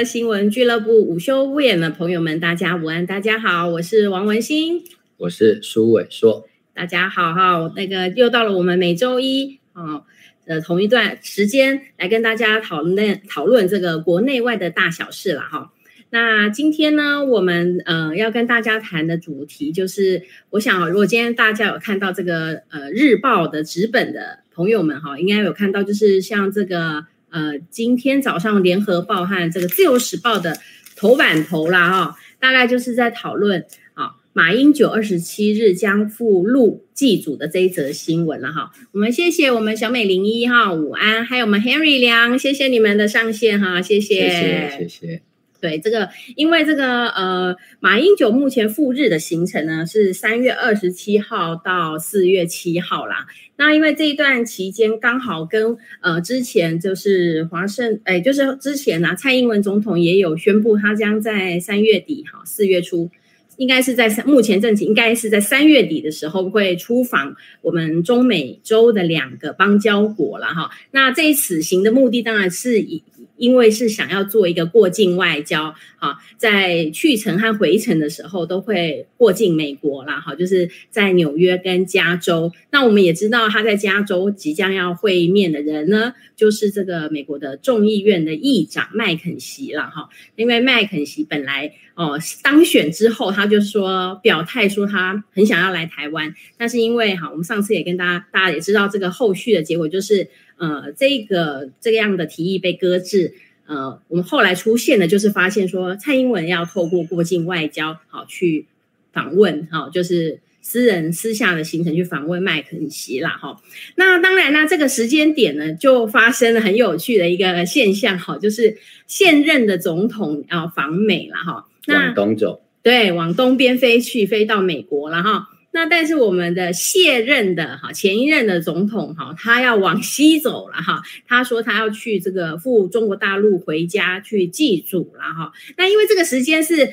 [0.00, 4.82] 科新闻俱乐部午休不演的朋友们，大家午安，大家好，我是王文新，
[5.18, 10.04] 我是苏伟硕，大家好哈，那个又到了我们每周一啊
[10.46, 15.70] 的同一段时间来跟大家讨论讨论这个国内外的大小事了哈。
[16.08, 27.04] 那今天呢，我们呃要跟大家谈的主题就是，我想如果今天大家有看到这个呃日报的纸本的朋友们哈，应该有看到就是像这个。
[27.30, 30.58] 呃，今天早上联合报和这个自由时报的
[30.96, 33.64] 头版头啦，哈，大概就是在讨论
[33.94, 38.72] 啊，马英九二十七日将赴陆祭祖的这一则新闻了哈。
[38.92, 45.29] 我们谢谢我们小美零一哈，午安，还有我们 Henry 梁，谢谢你们的上线哈，谢谢，谢谢，谢谢。
[45.60, 53.26] 对这个，因为这个呃，马英九目前赴日的行程呢是三月二十七号到四月七号啦。
[53.56, 63.10] 那因为这一段期间刚好跟呃之前就是华盛，哎，就是之前呢、啊，蔡英文总统也有宣布，他将在三月底哈四月初，
[63.58, 70.70] 应该是在目前政情应该是在三月底的时候会出访我们中美洲的两个邦交国了哈。
[70.90, 73.02] 那这一此行的目的当然是以。
[73.40, 82.52] 因为是想要做一个过境外交，哈，在去程和回程的时候都会过境美国啦，哈，就是在纽约跟加州。
[82.70, 90.10] 那我们也知道他在加州即将要会面的人呢，就是这个美国的众议院的议长麦肯锡了，哈。
[90.36, 100.28] 因为麦肯锡本来哦当选之后，他就说表态说他很想要来台湾，但是因为哈，我们上次也跟大家大家也知道这个后续的结果就是。
[100.60, 103.32] 呃，这个这样的提议被搁置。
[103.66, 108.66] 呃，我们后来出现的，就是发现说蔡英文要透过过境外交，好去
[109.12, 113.60] 访问，好就是私人私下的行程去访问麦肯锡啦，哈。
[113.94, 118.76] 那当然呢，这个时间点呢，就发生了很有趣的一个现象，哈，就是
[119.06, 121.66] 现任的总统要访美了，哈。
[121.86, 125.48] 往东走，对，往东边飞去，飞到美国了，哈。
[125.72, 131.00] 那但是我们的卸任的哈前一任的总统哈，他要往西走了哈。
[131.28, 135.52] 他说他要去这个赴中国大陆回家去祭祖了哈。
[135.76, 136.90] 那因为这个时间是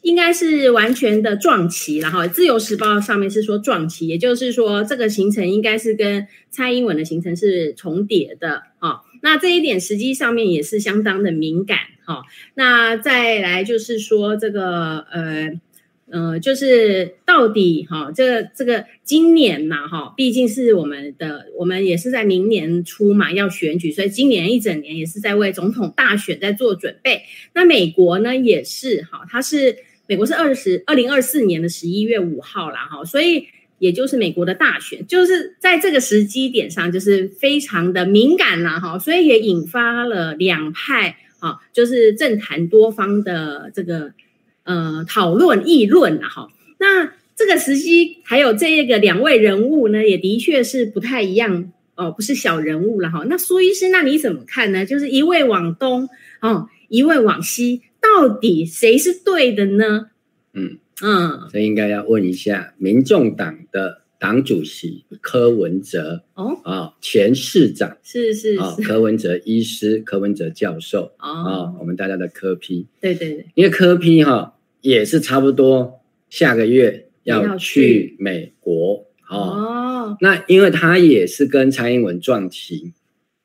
[0.00, 2.26] 应该是完全的撞期了哈。
[2.26, 9.02] 自由时报上面是说撞期，也就是说这个行程应该是跟蔡英文的行程是重叠的哈。
[9.22, 12.22] 那这一点实际上面也是相当的敏感哈。
[12.54, 15.60] 那再来就是说这个呃。
[16.08, 27.22] 呃，就是到底哈，这个这个今年嘛哈，毕竟是我们的，我们也是在明年初嘛要选举，所以今年一整年也是在为总统大选在做准备。
[27.54, 33.48] 那美国呢也是哈，它是美国是二十二零二四年的十一月五号啦哈，所以
[33.80, 44.12] 也就是美国的大选，就是在这个时机点上就是非常的敏感啦哈，所以也引发了两派哈，就是政坛多方的这个。
[44.66, 53.24] 呃，讨论议论啊，哈，那这个时期还有这个两位人物呢，也的确是不太一样哦，不是小人物了哈。
[53.28, 54.84] 那苏医师，那你怎么看呢？
[54.84, 56.08] 就是一位往东
[56.40, 60.10] 哦，一位往西，到底谁是对的呢？
[60.52, 60.78] 嗯。
[61.02, 67.98] 嗯，这应该要问一下民众党的党主席柯文哲哦，哦，前市长。
[68.02, 71.12] 是是是，哦，柯文哲医师，柯文哲教授。
[71.18, 74.54] 哦，哦，我们大家的柯批对对对，因为柯批哈。
[74.76, 78.14] 哦也是差不多下个月要去。
[78.20, 82.92] 美国哦，那因为他也是跟蔡英文撞期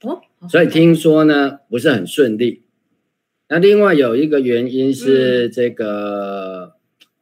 [0.03, 2.61] 哦，所以听说呢不是很顺利。
[3.49, 6.73] 那另外有一个原因是这个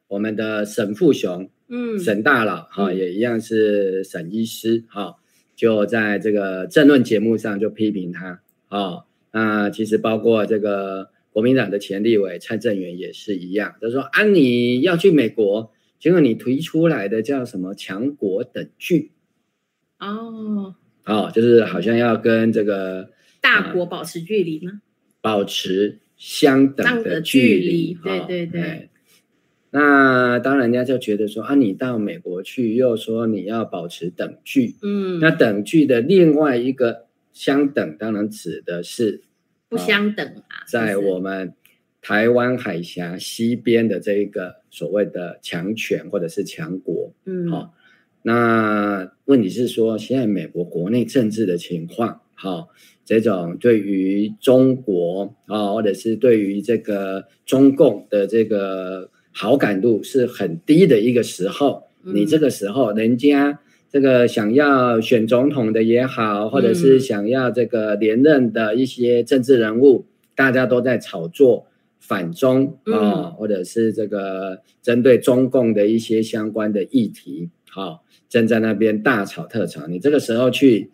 [0.08, 5.16] 我们的沈富雄，嗯，沈大佬哈也一样是沈医师哈，
[5.56, 11.08] 就在这个政论节目上就批评他哦，那其实包括这个。
[11.40, 19.12] 国民党的前立委蔡正元也是一样，他说：“啊，你要去美国，结果你提出来的叫什么强国等距？
[19.98, 20.74] 哦，
[21.06, 24.72] 哦，就是好像要跟这个大国保持距离吗？
[24.72, 24.80] 呃、
[25.22, 27.94] 保持相等的距离。
[27.94, 28.60] 距离对对对。
[28.60, 28.88] 哦、
[29.70, 34.76] 那当然，人家就觉得说啊，你到美国去，又说你要保持等距。
[34.82, 39.22] 嗯，那等距的另外一个相等，当然指的是。”
[39.70, 40.66] 不相等啊！
[40.66, 41.54] 在我们
[42.02, 47.72] 台湾海峡西边的这一个所谓的强权或者是强国，嗯，好，
[48.22, 52.68] 那问题是说，现在美国国内政治的情况，好，
[53.04, 63.60] 这种对于中国啊，或者是对于这个中共的这个好感度是很低的一个时候，你这个时候人家。
[63.92, 71.66] 这个想要选总统的也好，或者是想要这个连任的一些政治人物，嗯、大家都在炒作
[71.98, 79.88] 反中啊、哦，或者是这个针对中共的一些相关的议题，好、哦，正在那边大吵特吵。
[79.88, 80.92] 你这个时候去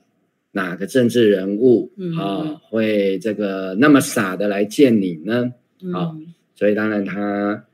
[0.52, 5.52] 哪个政治人物啊、会这个那么傻的来见你呢？
[5.82, 6.16] 好、嗯哦，
[6.54, 7.66] 所以当然他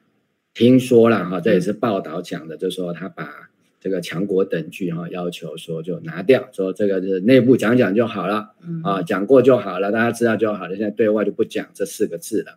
[0.53, 3.52] 听说了哈、哦，这也是报道讲的，就是说他把。
[3.83, 8.51] 这个强国等距哈，要求说就拿掉，说这个是内部讲讲就好了，
[8.85, 10.77] 啊，讲过就好了，大家知道就好了。
[10.77, 12.57] 现在对外就不讲这四个字了。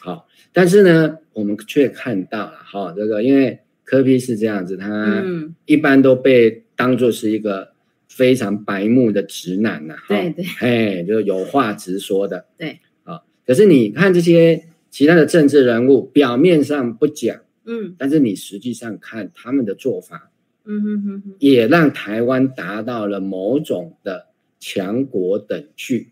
[0.00, 5.22] 好，但是呢，我们却看到了哈，这个因为柯比是这样子，他
[5.64, 7.70] 一般都被当作是一个
[8.08, 20.32] 非常白目的直男呐，对对，哎，就有话直说的，对，啊，可是你看这些其他的政治人物，表面上不讲，嗯，但是你实际上看他们的做法。
[20.70, 24.26] 嗯哼哼哼，也让台湾达到了某种的
[24.60, 26.10] 强国等距，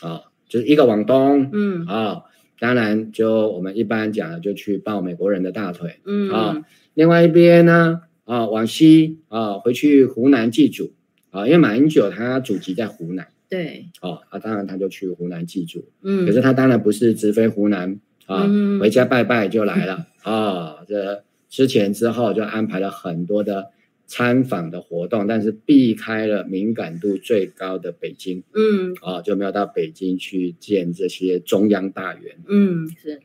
[0.00, 1.84] 啊，就是一个往东，嗯。
[1.86, 2.22] 啊，
[2.60, 6.30] 当然就我们一般讲的，就去抱美国人的大腿，嗯。
[6.30, 6.64] 啊，
[6.94, 10.92] 另外一边呢，啊往西啊回去湖南祭祖，
[11.30, 18.00] 啊，因为马英九他祖籍在湖南，对，哦，啊当然他就去湖南祭祖，嗯，可是他当然不是直飞湖南。
[18.26, 18.48] 啊，
[18.80, 21.24] 回家拜拜就来了，啊这。
[21.52, 23.72] 之前之后就安排了很多的
[24.06, 33.20] 参访的活动，但是避开了敏感度最高的北京，嗯，啊，就没有到北京去见这些中央大员，嗯，是，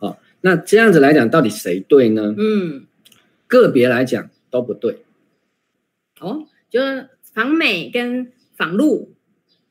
[0.00, 2.34] 哦，那这样子来讲，到底谁对呢？
[2.36, 2.86] 嗯，
[3.46, 5.04] 个别来讲都不对，
[6.18, 9.14] 哦，就是访美跟访陆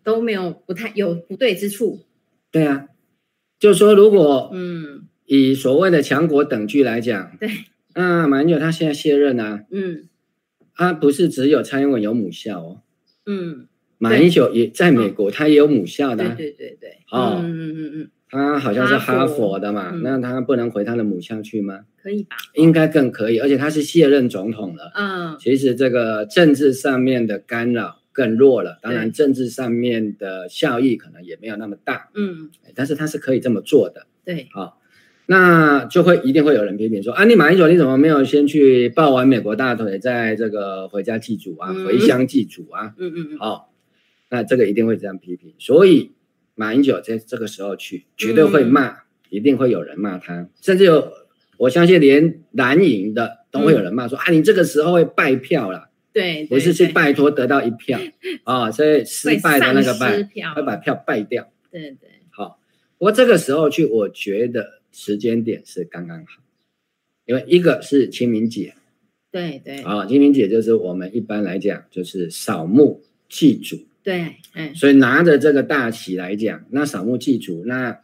[0.06, 2.06] 都没有不太有不对之处，
[2.50, 2.88] 对啊，
[3.60, 5.04] 就是说如果嗯。
[5.32, 7.48] 以所谓的强国等距来讲，对。
[7.96, 10.08] 那马英九他现在卸任啊，嗯，
[10.76, 12.82] 他不是只有蔡英文有母校哦，
[13.26, 21.82] 嗯，马英九也在美国，他也有母校的，对对对对，哦，嗯嗯嗯嗯，他好像是哈佛的嘛，那他不能回他的母校去吗？
[22.02, 22.38] 可以吧？
[22.54, 34.79] 应该更可以，而且他是卸任总统了，嗯，其实这个政治上面的干扰更弱了，当然政治上面的效益可能也没有那么大，嗯，但是他是可以这么做的，对，好。
[35.32, 42.96] 那就会一定会有人批评说啊，你马英九你怎么没有先去抱完美国大腿，再这个回家祭祖啊，回乡祭祖啊？
[42.98, 43.38] 嗯嗯嗯。
[43.38, 43.72] 好，
[44.32, 45.54] 那这个一定会这样批评。
[45.60, 46.14] 所以
[46.56, 51.12] 马英九在这个时候去，绝对会骂，一定会有人骂他，甚至有
[51.58, 55.92] 我相信连蓝营的都会有人骂说啊，你这个时候会败票了。
[56.12, 58.00] 对，不是去拜托得到一票
[58.46, 61.52] 啊，所以失败的那个败会把票败掉。
[61.72, 62.10] 对对。
[62.32, 62.60] 好，
[62.98, 64.79] 不过这个时候去，我觉得。
[64.92, 66.42] 时间点是刚刚好，
[67.26, 68.74] 因为一个是清明节，
[69.32, 74.36] 对对，啊，清明节就是我们一般来讲就是扫墓祭祖，对，
[74.74, 78.00] 所以拿着这个大旗来讲，那扫墓祭祖，那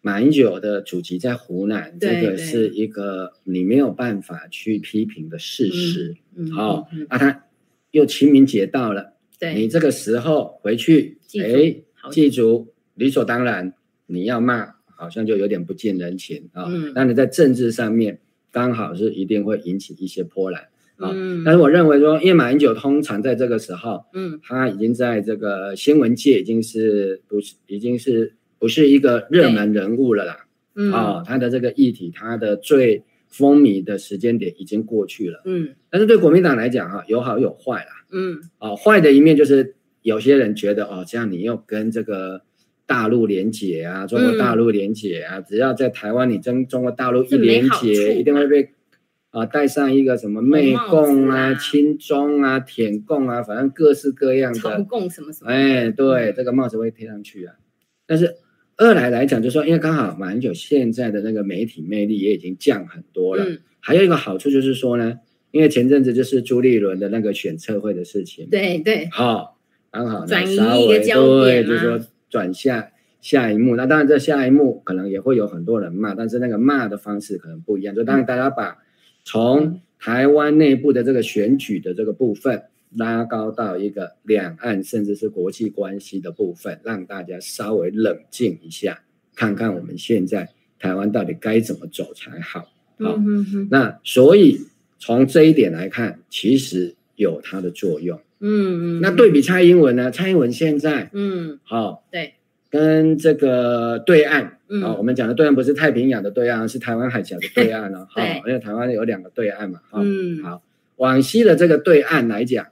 [0.00, 6.16] 马英九的祖籍在湖南，这个是一个你没有办法去批评的事实，
[6.54, 7.44] 好，啊，他
[7.90, 13.74] 又清明节到了，对，你这个时候回去，哎，祭祖理所当然，
[14.06, 14.77] 你要骂。
[14.98, 18.18] 好像就有点不近人情啊，但你在政治上面
[18.50, 20.60] 刚好是一定会引起一些波澜
[20.96, 21.14] 啊。
[21.44, 30.46] 但是我认为说，因为马英九通常在这个时候，嗯，他已经在这个新闻界已经是不是已经是不是一个热门人物了啦？
[30.74, 35.42] 嗯，啊，他的这个议题，他的最风靡的时间点已经过去了。
[35.44, 37.92] 嗯，但是对国民党来讲啊，有好有坏啦。
[38.10, 42.42] 嗯，啊，坏的一面就是有些人觉得哦，这样你又跟这个。
[42.88, 48.70] 大陆连结啊，中国大陆连结啊，嗯、只要在台湾，你跟中国大陆一连结，一定会被
[49.28, 54.58] 啊带上一个什么媚共啊、亲中啊、舔共啊，反正各式各样的。
[54.58, 55.50] 朝共什么什么。
[55.50, 57.56] 哎，对，这个帽子会贴上去啊。
[58.06, 58.36] 但是
[58.78, 65.18] 二来来讲，就是说因为刚好马英九现在的那个媒体魅力也已经降很多了，嗯、还有一个好处就是说呢，
[65.50, 69.58] 因为前阵子就是朱立伦的那个选测会的事情，对对，好，
[69.90, 72.00] 刚好转移一个焦点，就是说。
[72.30, 77.94] 转下下一幕，那当然这下一幕可能也会有很多人骂，但是那个骂的方式可能不一样。
[77.94, 78.78] 就当然大家把
[79.24, 82.62] 从台湾内部的这个选举的这个部分
[82.94, 89.02] 拉高到一个两岸甚至是国际关系的部分，让大家稍微冷静一下，
[89.34, 92.68] 看看我们现在台湾到底该怎么走才好。
[93.00, 93.18] 好，
[93.70, 94.60] 那所以
[94.98, 98.20] 从这一点来看，其实有它的作用。
[98.40, 100.10] 嗯嗯，那对比蔡英文呢？
[100.10, 102.34] 蔡英文现在，嗯，好，对，
[102.70, 110.62] 跟这个对岸，嗯，我们讲的对岸不是太平洋的对岸，是台湾海峡的对岸了， 好，因为台湾有两个对岸嘛，嗯，好，
[110.96, 112.66] 往西的这个对岸来讲，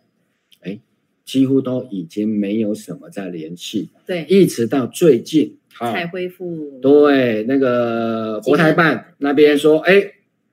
[0.62, 0.78] 哎，
[1.24, 6.78] 几乎都已经没有什么在联系，对，一直到最近才恢复。
[6.80, 10.12] 对，那个国台办那边说，哎，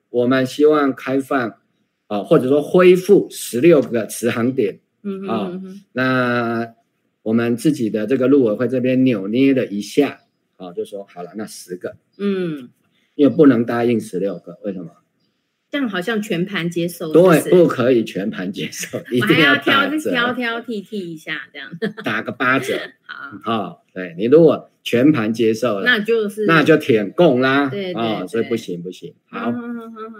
[0.10, 1.55] 我们希望开放
[2.08, 6.74] 啊，或者说恢复十六个慈航点，嗯啊，那
[7.22, 10.22] 我们自己的这个陆委会这边扭捏了一下，
[10.57, 12.69] 啊，就说好了，那十个，嗯，
[13.15, 14.91] 因为不能答应十六个，为什么？
[15.69, 21.67] 这样好像全盘接受，对，不可以全盘接受， 一定要挑挑挑剔剔一下，这样
[22.03, 22.77] 打个八折。
[23.01, 29.15] 好，好，对，你如果全盘接受了，那就是那就舔供啦，对啊，所以不行不行。
[29.25, 29.51] 好，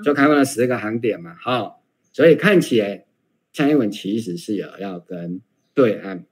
[0.04, 3.06] 就开放了十个航点嘛，好，所以看起来
[3.54, 5.40] 蔡英文其实是有要跟
[5.74, 6.26] 对岸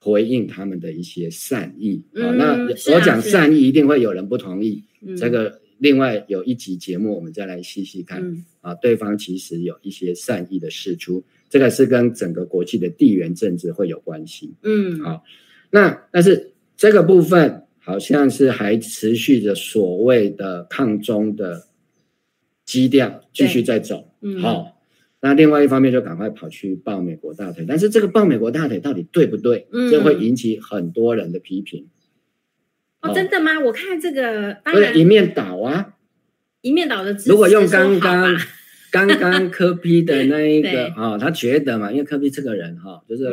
[0.00, 2.02] 回应他们的一些善意。
[2.14, 4.82] 啊，那我讲善意，一定会有人不同意
[5.16, 5.60] 这个。
[5.78, 14.54] 另外有一集节目，我们再来细细看、嗯、啊，对方其实有一些善意的释出，这个是跟整个国际的地缘政治会有关系。
[14.62, 15.24] 嗯，好，
[15.70, 21.66] 那但是这个部分好像是还持续着所谓的抗中的
[22.64, 24.08] 基调继续在走。
[24.22, 24.73] 嗯，好，
[25.24, 29.66] 那另外一方面就赶快跑去抱美国大腿，但是这个抱美国大腿到底对不对？
[29.72, 31.88] 嗯，这会引起很多人的批评。
[33.00, 33.58] 哦，真的吗？
[33.58, 35.94] 我看这个，当然一面倒啊，
[36.60, 37.16] 一面倒的。
[37.24, 38.36] 如果用刚刚
[38.92, 43.24] 刚刚科比的 那一个啊，他觉得嘛，因为科比这个人哈，就是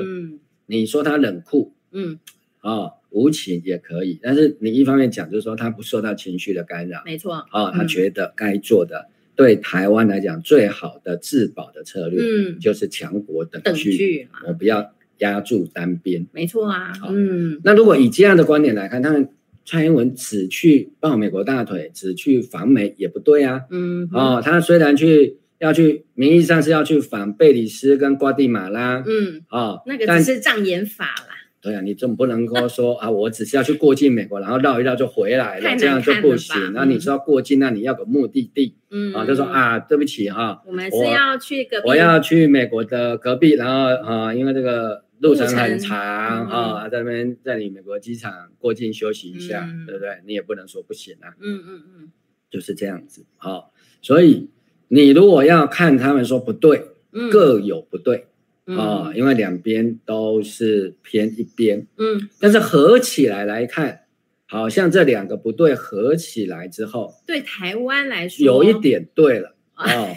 [0.68, 2.20] 你说他冷酷，嗯，
[2.62, 9.10] 啊无情也可以，但是你一方面讲就是说他不受到情绪的干扰，没错，啊，他觉得该做的
[9.42, 19.30] 对台湾来讲最好的自保的策略，嗯，就是强国等距，我不要压住单边，没错啊，嗯，那如果以这样的观点来看，他们。
[19.64, 23.62] 蔡英文只去抱美国大腿，只去访美也不对啊。
[23.70, 29.04] 嗯，哦，他虽然去要去，名义上是要去访贝里斯跟瓜地马拉。
[29.06, 31.36] 嗯，哦，那个只是障眼法啦。
[31.62, 36.74] 对啊，你总不能够说啊，我只是要去过境美国，然后绕一绕就回来了，这样就不行。
[36.74, 38.76] 那你说要过境，那你要个目的地。
[38.90, 45.06] 嗯，啊，就说啊，对不起哈，我们是要去隔壁，我要去美国的隔壁，然后啊，因为这个。
[45.22, 50.20] 路程很长啊，在那边在你美国机场过境休息一下，嗯、对不对？
[50.26, 51.30] 你也不能说不行啊。
[51.40, 52.12] 嗯嗯嗯，
[52.50, 53.24] 就是这样子。
[53.38, 54.50] 好，所以
[54.88, 58.30] 你如果要看他们说不对，嗯、各有不对
[58.66, 61.88] 啊，嗯、因为两边都是偏一边。
[61.98, 64.02] 嗯，但是合起来来看，
[64.46, 68.46] 好像这两个不对合起来之后，对台湾来说。
[68.46, 69.56] 有一点对了。
[69.74, 70.16] 哦，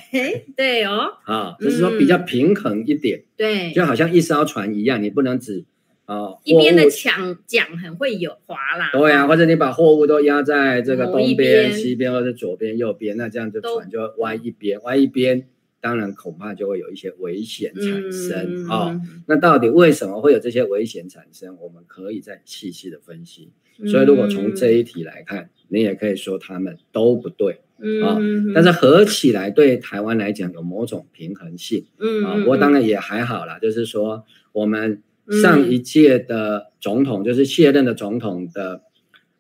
[0.55, 5.65] 对哦，啊，就是说比较平衡一点，对，就好像一艘船一样，你不能只
[6.05, 15.47] 啊一边的桨桨很会有划啦，对啊，或者你把货物都压在这个东边、西边或者左边、右边，那这样就船就歪一边，歪一边，
[15.85, 18.99] 当然恐怕就会有一些危险产生啊。
[19.27, 21.59] 那到底为什么会有这些危险产生？
[21.61, 23.53] 我们可以再细细的分析。
[23.91, 27.61] 所以如果从这一题来看，你也可以说他们都不对。
[27.79, 28.19] 嗯、哦，
[28.55, 35.03] 但是合起来对台湾来讲有某种平衡性，嗯，啊、哦，不过当然也还好啦，就是说我们
[35.43, 38.85] 上一届的总统，嗯、就是卸任的总统的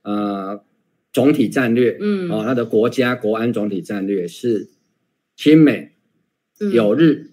[0.02, 0.62] 呃
[1.10, 4.68] 总体战略，嗯，哦，他的国家国安总体战略是
[5.36, 5.92] 亲美、
[6.72, 7.30] 友日、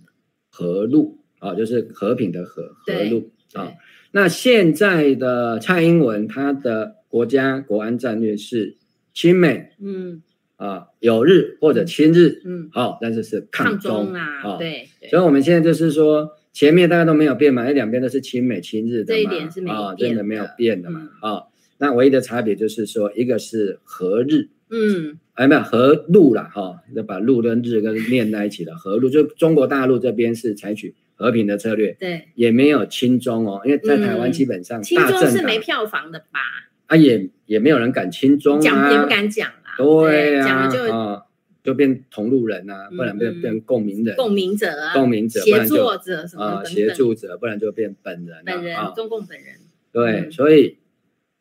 [0.49, 3.63] 和路，啊、哦，就是和平的和和路啊。
[3.65, 3.73] 哦、
[4.11, 8.77] 那现在的蔡英文他的国家国安战略是
[9.13, 10.21] 亲美，嗯。
[10.57, 21.45] 啊，有日或者亲日，嗯，好，但是是抗中啊，对，所以我们现在就是说，前面大家都没有变嘛，那两边都是亲美亲日的嘛，这一点是没有变的，真的没有变的嘛，啊，
[21.79, 36.39] 那唯一的差别就是说，一个是和日，嗯，哎，没有和路了哈，就把路跟日跟念在一起了和路，就中国大陆这边是采取和平的策略，对，也没有亲中哦，因为在台湾基本上亲中是没票房的吧？
[36.87, 39.75] 啊，也也没有人敢亲中啊，讲也不敢讲啦。
[39.77, 41.21] 对呀，啊，
[41.63, 49.55] 就变同路人呐，不然变变共鸣人、共鸣者啊、共鸣者、协作者什么啊，协助者，不然就变本人、本人、中共本人。
[49.93, 50.77] 对，所以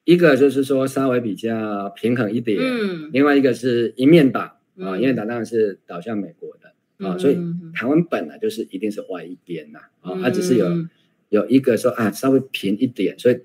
[0.05, 4.41] 一个就是说稍微比较平衡一点，嗯，另外一个是一面倒
[4.79, 7.39] 啊，一面倒当然是倒向美国的啊，所以
[7.75, 10.67] 台湾本来就是一定是歪一边呐，啊，它只是有
[11.29, 13.39] 有一个说啊稍微平一点，所以。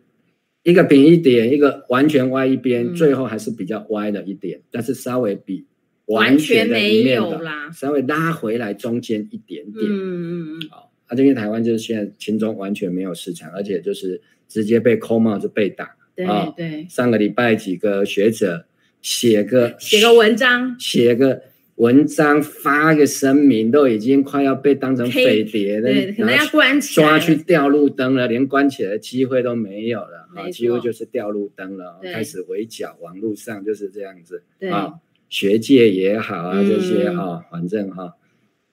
[0.68, 5.64] 一个平一点，一个完全歪一边，嗯、最后还是比较歪了一点，但是稍微比
[6.08, 7.40] 完全的一面的
[7.72, 9.86] 稍微拉回来中间一点点。
[9.86, 10.68] 嗯嗯嗯。
[10.72, 15.96] 好，啊，这边台湾就是现在秦中完全没有市场，而且就是直接被扣帽子被打。
[16.16, 16.54] 对对。
[16.56, 16.88] 对。
[16.90, 18.66] 上个礼拜几个学者
[19.02, 21.42] 写个写个文章，写个
[21.76, 34.42] 文章发个声明，都已经快要被当成匪谍了，对，可能要关起来，抓去吊路灯了，连关起来的机会都没有了，啊，几乎就是吊路灯了，开始围剿，网络上就是这样子，
[34.72, 34.94] 啊，
[35.28, 38.14] 学界也好啊，这些啊，反正哈，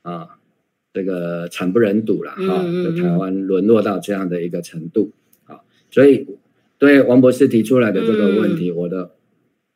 [0.03, 0.29] 啊，
[0.95, 2.65] 这个惨不忍睹了哈，
[3.03, 5.11] 台湾沦落到这样的一个程度，
[5.47, 6.25] 啊，所以
[6.83, 9.12] 对王博士提出来的这个问题，我的。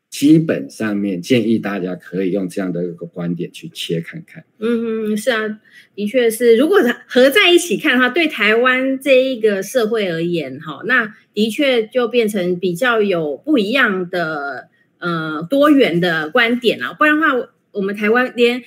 [0.09, 4.45] 基本上面建议大家可以用这样的一个观点去切看看。
[4.59, 5.61] 嗯嗯，是啊，
[5.95, 6.57] 的确是。
[6.57, 16.95] 如果合在一起看的话，对台湾这一个社会而言，哈，那的确就变成比较有不一样的呃多元的观点了。
[16.97, 18.63] 不然的话，我们台湾连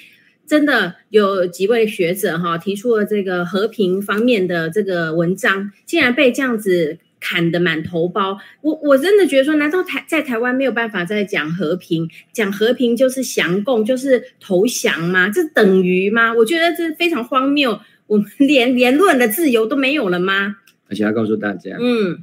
[0.45, 6.99] 真的有几位学者哈提出了这个和平方面的这个文章，竟然被这样子。
[7.19, 12.09] 砍得满头包，我我真的觉得说，难道台在台湾没有办法再讲和平？
[12.31, 15.29] 讲和平就是降共，就是投降吗？
[15.29, 16.33] 这等于吗？
[16.33, 17.79] 我觉得这非常荒谬。
[18.07, 20.55] 我们连言论的自由都没有了吗？
[20.89, 22.19] 而且要告诉大家，嗯，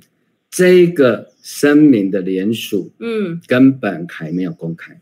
[0.51, 5.01] 这个声明的联署，嗯，根本还没有公开，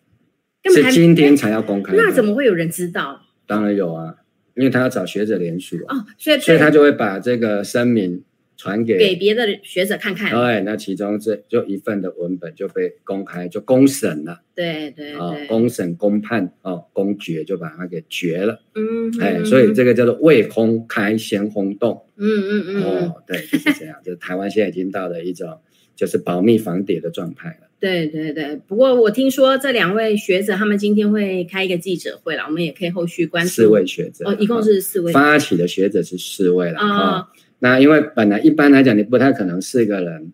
[0.75, 1.95] 是今天才要公开。
[1.97, 3.23] 那怎么会有人知道？
[3.47, 4.17] 当然有啊，
[4.57, 8.25] 因为他要找学者联署哦，所以所以他就会把这个声明。
[8.57, 25.59] 传给给别的学者看看，对，那其中这就一份的文本就被公开，就公审了，对对对，哦，公审公判哦，公决就把它给决了，嗯，哎，所以这个叫做未公开先轰动，嗯嗯嗯，哦，对，就是这样，就是台湾现在已经到了一种
[25.97, 28.57] 就是保密防谍的状态了，对对对。
[28.69, 33.51] 不过我听说这两位学者他们今天会开一个记者会了，我们也可以后续关注。
[33.51, 37.29] 四位学者哦，一共是四位，发起的学者是四位了啊。
[37.59, 40.33] 那因为本来一般来讲，你不太可能四个人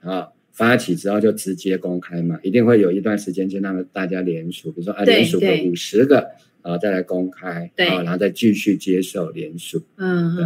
[0.00, 6.28] 啊发起之后就直接公开嘛，一定会有一段时间就让大家联署，比如说啊联署个五十个，
[6.62, 9.82] 然后再来公开，对，然后再继续接受联署。
[9.96, 10.44] 嗯，对，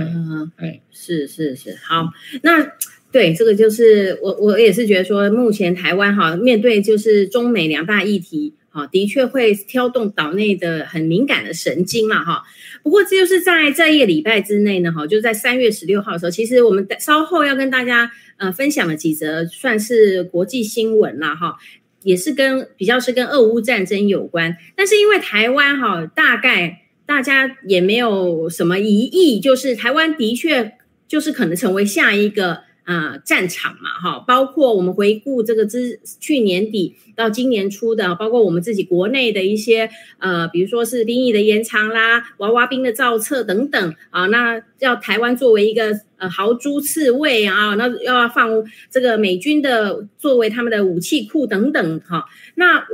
[0.56, 2.08] 哎，是是是，好，
[2.42, 2.72] 那
[3.10, 8.54] 对这个就是我我也是觉得说，目前台湾哈面对就是中美两大议题。
[8.72, 12.42] 啊，的确会挑动岛内的很敏感的神经了哈。
[12.82, 21.56] 不过这就是在这一个礼拜之内呢，哈，就在三月十六号的时候，其实我们稍后要跟大家呃分享的几则算是国际新闻了哈，
[22.02, 24.56] 也是跟比较是跟俄乌战争有关。
[24.74, 30.72] 但是因为台湾哈，大概大家也没有什么疑义，就是台湾的确
[31.06, 32.64] 就是可能成为下一个。
[32.84, 48.50] 啊、呃，战场嘛，哈，包括我们回顾这个之去年底到今年初的，包括我们自己国内的一些呃，比如说是兵役的延长啦，娃娃兵的造册等等啊，那要台湾作为一个呃豪猪刺猬啊，那要放
[48.90, 52.24] 这个美军的作为他们的武器库等等哈，
[52.56, 52.84] 那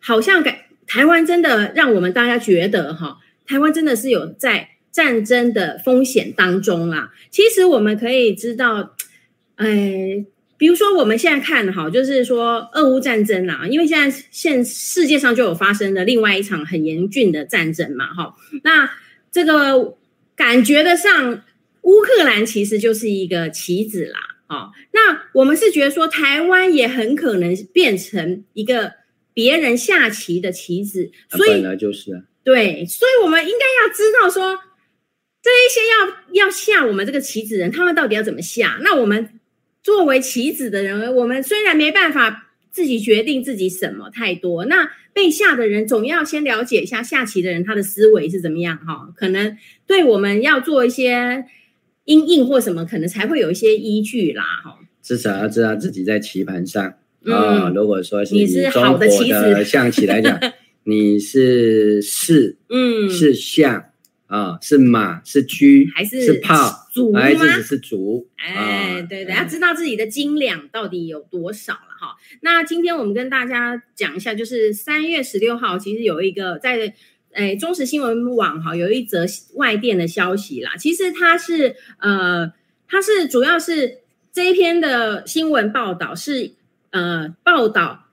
[0.00, 7.12] 好像感台湾真的让我们大家觉得哈，台湾真的是有在战争的风险当中啦。
[7.30, 8.94] 其实我们可以知道。
[9.56, 10.24] 哎，
[10.58, 18.90] 比如说我们现在看哈，就是说俄乌战争啊，因为现在现世界上就有发生的另外一场很严峻的战争嘛，哈，那
[19.30, 19.96] 这个
[20.34, 21.42] 感觉得上
[21.82, 28.92] 乌克兰其实就是一个棋子啦，哦，那我们是觉得说台湾也很可能变成一个
[29.34, 34.58] 别人下棋的棋子，所以本来就是啊，对，所以我们应该要知道说
[35.42, 39.35] 这一些要要下我们这个棋子人，他们到底要怎么下，那我们。
[39.86, 51.44] 作为棋子的人，我们虽然没办法自己决定自己什么太多，那被下的人总要先了解一下下棋的人他的思维是怎么样哈，可能对我们要做一些
[52.04, 54.76] 因应或什么，可能才会有一些依据啦哈。
[55.04, 60.36] 至少要知道自己在棋盘上啊、嗯哦，如果说是你是好的棋子，象棋来讲，
[60.82, 63.84] 你是士，嗯，是象。
[64.26, 68.28] 啊、哦，是马，是车，还是是炮，还是只是足？
[68.36, 72.16] 哎，对对，要知道自己的斤两到底有多少了哈。
[72.40, 76.92] 那今天我们跟大家讲一下，就是三月十六号，其实有一个在
[77.32, 80.76] 哎中时新闻网哈有一则外电的消息啦。
[80.76, 82.52] 其实它是呃，
[82.88, 83.98] 它是主要是
[84.32, 86.50] 这一篇的新闻报道是
[86.90, 88.06] 呃报道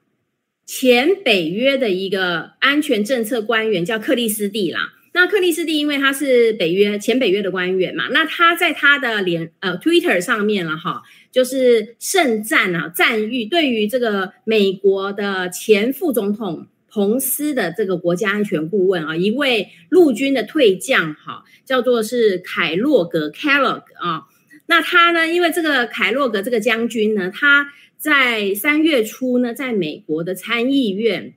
[0.68, 4.94] 前北约的一个安全政策官员叫克利斯蒂啦。
[5.16, 24.24] 那克里斯蒂因为他是北约前北约的官员嘛，那他在他的脸呃 Twitter 上面了哈，就是盛赞啊赞誉对于这个美国的前副总统彭斯的这个国家安全顾问啊，一位陆军的退将哈，叫做是凯洛格 Kellogg 啊，
[24.66, 27.68] 那他呢，因为这个凯洛格这个将军呢，他
[28.00, 31.36] 在三月初呢，在美国的参议院。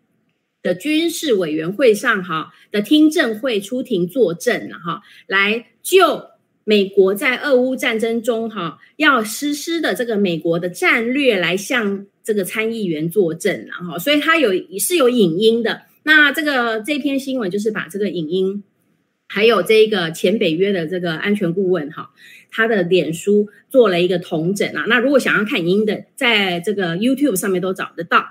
[0.66, 6.24] 的军事委员会上哈的听证会出庭作证了哈，来就
[6.64, 14.50] 美国在俄乌战争中哈要实施的这个美国的战略来向这个参议员作证了哈，所以他有
[14.80, 15.82] 是有影音的。
[16.02, 18.64] 那这个这篇新闻就是把这个影音，
[19.28, 22.10] 还有这个前北约的这个安全顾问哈，
[22.50, 24.84] 他的脸书做了一个同整啊。
[24.88, 28.26] 那如果想要看音的，在这个 YouTube 上面都找得到。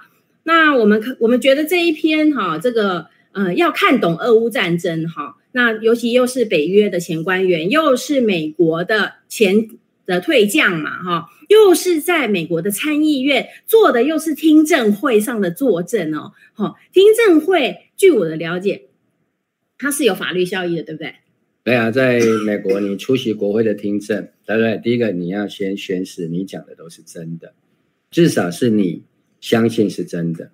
[0.47, 9.67] 那我们可我们觉得这一篇哈，这个呃要看懂俄乌战争哈，那尤其又是北约的前官员，又是美国的前
[10.05, 11.29] 的退将嘛哈。
[11.47, 16.31] 又是在美国的参议院做的，又是听证会上的作证哦。
[16.53, 18.85] 好，听证会据我的了解，
[19.77, 21.13] 它是有法律效益的，对不对？
[21.63, 24.79] 对啊，在美国，你出席国会的听证，对不对？
[24.83, 27.53] 第一个，你要先宣誓，你讲的都是真的，
[28.09, 29.03] 至少是你
[29.45, 30.49] 相信是真的。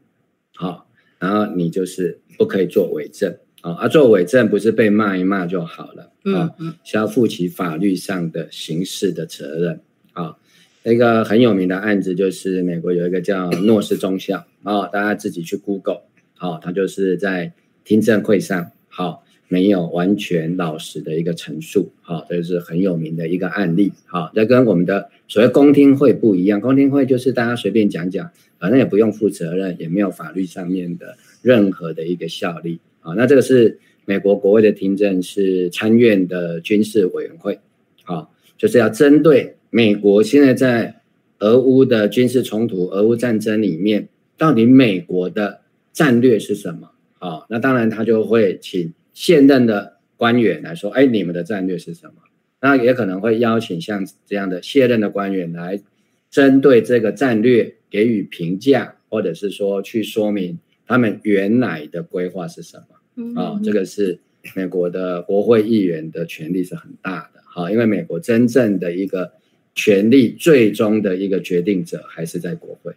[0.54, 3.38] 好，然后你就是不可以做伪证。
[3.62, 6.12] 啊，而做伪证不是被骂一骂就好了。
[6.36, 6.68] 啊，嗯。
[6.68, 9.80] 嗯，是要负起法律上的刑事的责任。
[10.12, 10.36] 啊。
[10.84, 16.02] 那个很有名的案子就是美国有一个叫诺斯中校，啊，大家自己去 Google，
[16.36, 17.54] 好，他就是在
[17.86, 37.60] 听证会上，好，没有完全老实的一个陈述，好，这是很有名的一个案例，好，这跟我们的所谓公听会不一样，公听会就是大家随便讲讲，反正也不用负责任，也没有法律上面的任何的一个效力，啊，那这个是美国国会的听证，是参院的军事委员会，
[38.04, 39.58] 好，就是要针对。
[39.74, 41.02] 美国现在在
[41.40, 45.62] 俄乌的军事冲突、俄乌战争里面，到底美国的
[45.92, 46.92] 战略是什么？
[47.20, 52.14] 好，那当然他就会请现任的官员来说：“哎，你们的战略是什么？”
[52.62, 55.82] 那也可能会邀请像这样的卸任的官员来
[56.30, 63.42] 针对这个战略给予评价，或者是说去说明他们原来的规划是什么。
[63.42, 64.20] 啊，这个是
[64.56, 67.42] 美国的国会议员的权力是很大的。
[67.44, 69.34] 好，因为美国真正的一个。
[69.74, 72.94] 权力最终的一个决定者还是在国会。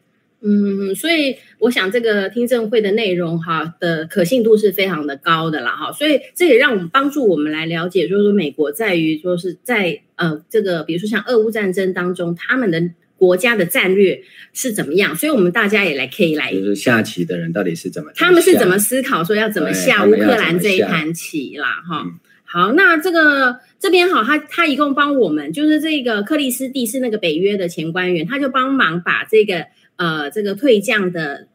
[0.47, 12.83] 嗯，所以我想这个听证会的内容哈的可信度是非常的高的啦哈，所以这也让我们帮助我们来了解，就是说美国在于说是在呃这个比如说像俄乌战争当中，他们的
[13.17, 22.03] 国家的战略是怎么样，所以我们大家也来可以来就是下棋的人到底是怎么，他们是怎么思考说要怎么下乌克兰这一盘棋啦哈。
[22.05, 31.49] 嗯好，那这个这边哈，他他一共帮我们，就是这个克里斯蒂是那个北约的前官员，他就帮忙把这个呃这个退将的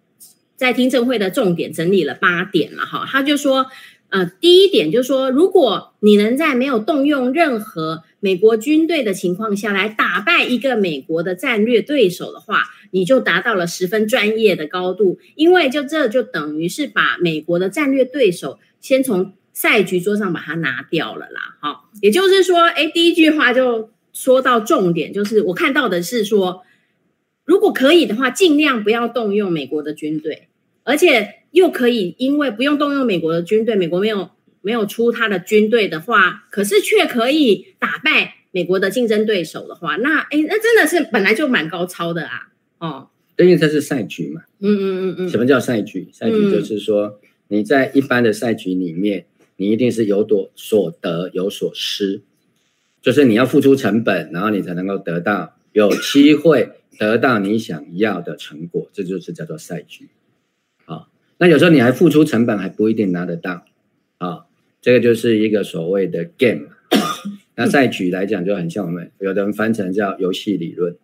[0.56, 3.06] 在听证会的重点整理了八点了哈。
[3.08, 3.68] 他就说，
[4.10, 19.34] 呃，第一点就是说，如果你能在没有动用任何美国军队的情况下来打败一个美国的战略对手的话，你就达到了十分专业的高度，因为就这就等于是把美国的战略对手先从。
[19.52, 26.62] 赛局桌上把它拿掉了啦，好，也就是说，哎，第一句话就说到重点，就是我看到的是说，
[27.50, 30.50] 如果可以的话，尽量不要动用美国的军队，
[30.84, 34.30] 而且又可以，因为不用动用美国的军队，美国没有
[34.62, 43.08] 没有出他的军队的话，可是却可以打败美国的竞争对手的话，那哎，那真的是本来就蛮高超的啊，哦，
[43.38, 46.08] 因为这是赛局嘛，嗯嗯嗯嗯，什么叫赛局？
[46.14, 49.26] 赛局就是说你在一般的赛局里面。
[49.62, 52.22] 你一定是有所得有所失，
[53.02, 60.10] 就是你要付出成本，然后你才能够得到有机会得到你想要的成果，这就是叫做赛局。
[60.86, 61.10] 好，
[61.40, 63.66] 那有时候你还付出成本还不一定拿得到，
[64.20, 64.46] 啊，
[64.82, 66.68] 这个就是一个所谓的 game。
[67.56, 70.96] 那赛局来讲就很像我们有的人翻成叫游戏理论，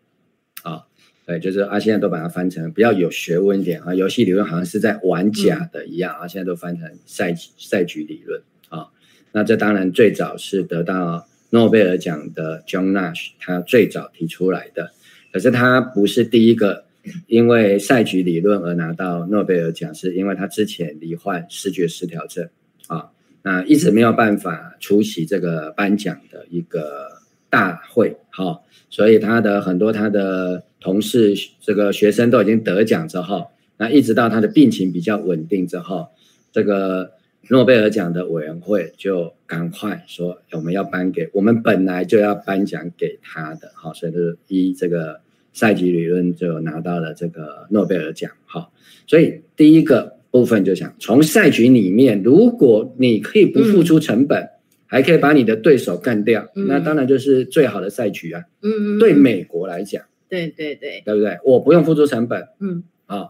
[0.62, 0.84] 啊。
[1.28, 8.90] 对，就是啊，现在都把它翻成比较有学问一点啊，游戏理论好像是在玩假的一样啊，现在都翻成赛赛局理论啊。
[9.32, 14.92] 那这当然最早是得到诺贝尔奖的 John Nash，他最早提出来的，
[15.36, 16.86] 可是他不是第一个
[17.28, 22.48] 因为赛局理论而拿到诺贝尔奖，是因为他之前罹患视觉失调症
[22.88, 23.12] 啊，
[23.44, 27.20] 那一直没有办法出席这个颁奖的一个
[27.50, 30.64] 大会，哈，所以他的很多他的。
[30.80, 36.10] 同事，这个学生都已经得奖之后，那一直到他的病情比较稳定之后，
[36.52, 37.14] 这个
[37.50, 45.22] 诺贝尔奖的委员会就赶快说，我们要颁给我们本来就要颁奖给他的，好，所以就是依这个
[45.56, 48.70] 赛局理论就拿到了这个诺贝尔奖，哈，
[49.08, 54.50] 所以第一个部分就想从赛局里面，如果你可以不付出成本，嗯、
[54.86, 60.04] 还可以把你的对手干掉，嗯、那当然就是最好的赛局啊，嗯，对美国来讲。
[60.28, 61.38] 对对对，对不对？
[61.46, 63.30] 我不用付出成本，嗯，啊，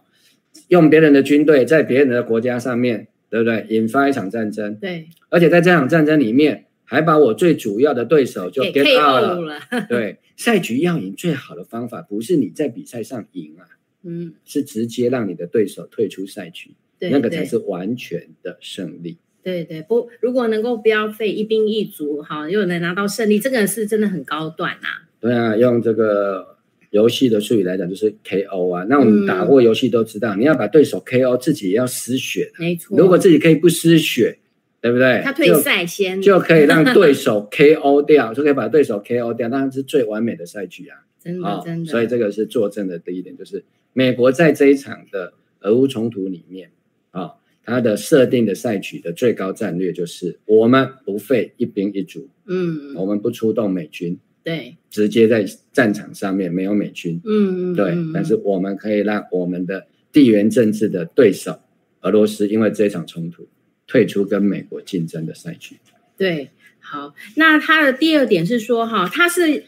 [0.69, 3.67] 用别人的军队在别人的国家上面，对不对？
[3.69, 4.73] 引发一场战争。
[4.75, 9.41] 对，而且在这场战争里面，还把我最主要的对手就 get out 了。
[9.41, 13.65] 了 对，赛局要赢，最好的方法不是你在比赛上赢啊，
[14.05, 19.17] 嗯，是直接让你的对手退出赛局，对，那个才是完全的胜利。
[19.43, 25.05] 对对，不，如果能够不要费一兵一卒，哈，又能拿到胜利，这个是真的很高段呐、啊。
[25.19, 26.57] 对啊，用这个
[26.89, 28.83] 游戏的术语来讲，就是 KO 啊。
[28.89, 32.51] 那我们打过游戏都知道，嗯、你要把对手 KO，自己也要失血。
[32.57, 32.97] 没错。
[32.97, 34.39] 如果自己可以不失血，
[34.85, 35.19] 对不对？
[35.23, 40.99] 他退赛先就，就可以让对手 KO 掉，就可以把对手 KO 掉，那是最完美的赛局啊。
[41.19, 41.89] 真的，真的。
[41.89, 46.69] 所以这个是作证的第一点，就是美国在这一场的俄乌冲突里面
[47.09, 47.31] 啊。
[47.63, 55.43] 它的设定的赛局的最高战略就是，我们不费一兵一卒，嗯，我们不出动美军，对，直接在
[55.73, 61.57] 战场上面没有美军，嗯嗯，对，但是我们可以让我们的地缘政治的对手
[62.01, 63.47] 俄罗斯，因为这场冲突
[63.87, 65.77] 退出跟美国竞争的赛局。
[66.17, 69.65] 对，好，那他的第二点是说，哈，他是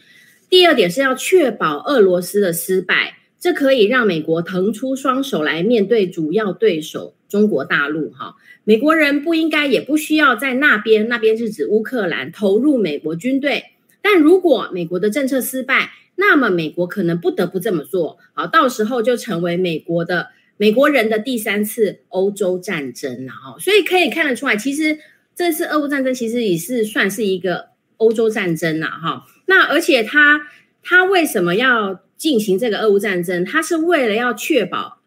[0.48, 7.14] 第二点是要确保俄罗斯的失败，这可以让美国腾出双手来面对主要对手。
[7.28, 13.64] 中国大陆哈，美国人不应该也不需要在那边，那边是指乌克兰投入美国军队。
[14.00, 18.16] 但如果美国的政策失败，那么美国可能不得不这么做。
[18.32, 23.56] 好，到时候就成为美国的美国人的第三次欧洲战争哈。
[23.58, 24.98] 所以可以看得出来，其实
[25.34, 29.24] 这次俄乌战争其实也是算是一个欧洲战争了哈。
[29.46, 30.42] 那而且他
[30.82, 33.42] 他为什么要进行这个俄乌战争？
[33.44, 34.98] 他是为了要确保。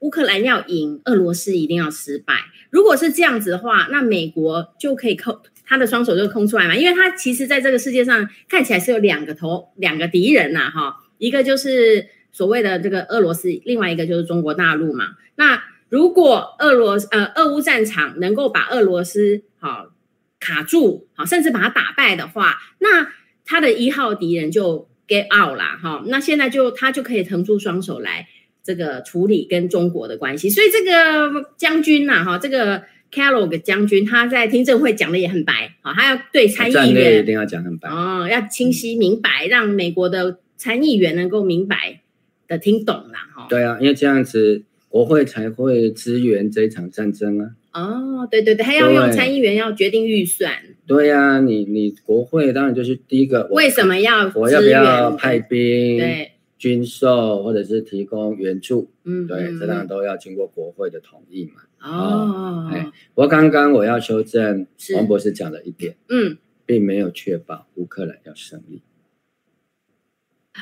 [0.00, 2.34] 乌克兰要赢，俄罗斯一定要失败。
[2.70, 15.10] 如果是这样子的话，那美国就可以空他的双手就空出来嘛，因为他其实在这个世界上看起来是有两个头、两个敌人呐，哈，一个就是所谓的这个俄罗斯，另外一个就是中国大陆嘛。
[15.36, 19.92] 那如果俄罗斯呃俄乌战场能够把俄罗斯好
[20.40, 23.12] 卡住，好甚至把它打败的话，那
[23.44, 28.26] 他的一号敌人就 get out 啦，哈，那现在就他就可以腾出双手来。
[28.64, 42.01] 这个处理跟中国的关系，所以这个将军呐，哈，这个 Kellogg 将军他在听证会讲的也很白，好，他要对参议员一定要讲很白哦，要清晰明白，让美国的参议员能够明白
[42.48, 43.46] 的听懂啦，哈。
[43.48, 47.50] 对啊，因为这样子国会才会支援这一场战争啊。
[47.72, 50.52] 哦，对对对，还要用参议员要决定预算。
[50.86, 55.98] 对呀，你你国会当然就是第一个，为什么要我要不要派兵？
[55.98, 56.28] 对。
[56.58, 61.62] 军售或者是提供援助，嗯，对，这当然都要经过国会的同意嘛。
[61.80, 68.80] 哦，哎，不过刚刚我要修正王博士讲的一点，嗯，并没有确保乌克兰要胜利。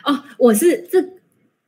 [0.06, 1.06] 哦，我是这，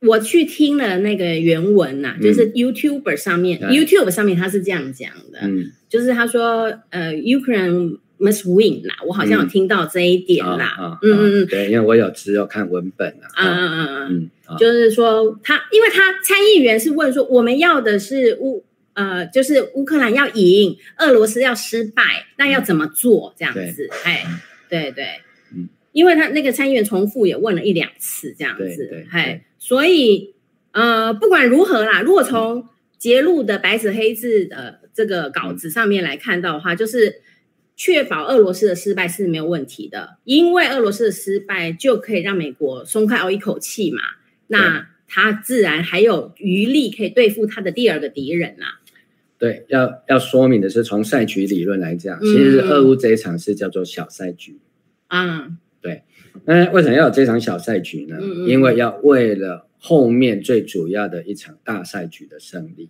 [0.07, 7.97] 我去听了那个原文呐、啊，就是 YouTuber 上面、嗯、YouTube 上面他是这样讲的，嗯，就是他说，呃，Ukraine。
[8.19, 10.97] Must win 啦，我好像有听到这一点啦。
[11.01, 13.27] 嗯嗯嗯，对，因为我有只有看文本啊。
[13.35, 18.63] 嗯嗯嗯嗯，就是说他，因为他参议员是问说，我们要的是乌
[18.93, 23.33] 呃，就是乌克兰要赢，俄罗斯要失败，那要怎么做？
[23.37, 24.23] 这样子，哎，
[24.69, 25.05] 对对，
[25.53, 30.33] 嗯，因为他那个参议员重复也问了一两次这样子，对，哎，所以
[30.71, 37.21] 呃，不管如何啦，如果从揭露的白纸黑字的这个稿子上面来看到的话，就是。
[37.75, 43.99] 确保俄罗斯的失败是没有问题的，因为俄罗斯的失败就可以让美国松开一口气嘛。
[44.45, 48.79] 那他自然还有余力可以对付他的第二个敌人呐、啊。
[49.39, 54.59] 对，要要说明的是，从赛局理论来讲，其实俄乌这一场是叫做小赛局。
[55.07, 56.03] 嗯，对。
[56.45, 58.17] 那为什么要有这场小赛局呢？
[58.19, 62.89] 嗯嗯，因为要为了后面最主要的一场大赛局的胜利。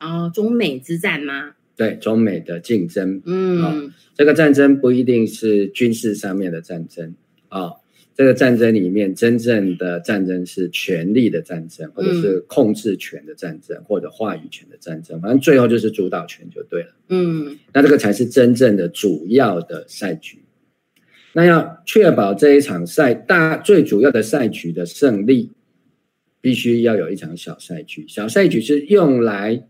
[0.00, 1.52] 哦，中美之战吗？
[1.76, 7.14] 对中美的竞争，嗯、哦，这个战争不一定是军事上面的战争
[7.48, 7.76] 啊、哦，
[8.16, 20.38] 这个战争里面真正的战争是权力的战争，或者是控制权的战争，嗯、或者话语权的战争，反正最后就是主导权就对了，嗯，那这个才是真正的主要的赛局。
[21.32, 25.52] 那要确保这一场赛大最主要的赛局的胜利，
[26.40, 29.66] 必须要有一场小赛局，小赛局是用来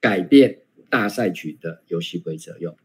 [0.00, 0.58] 改变。
[0.92, 2.76] 大赛局的游戏规则用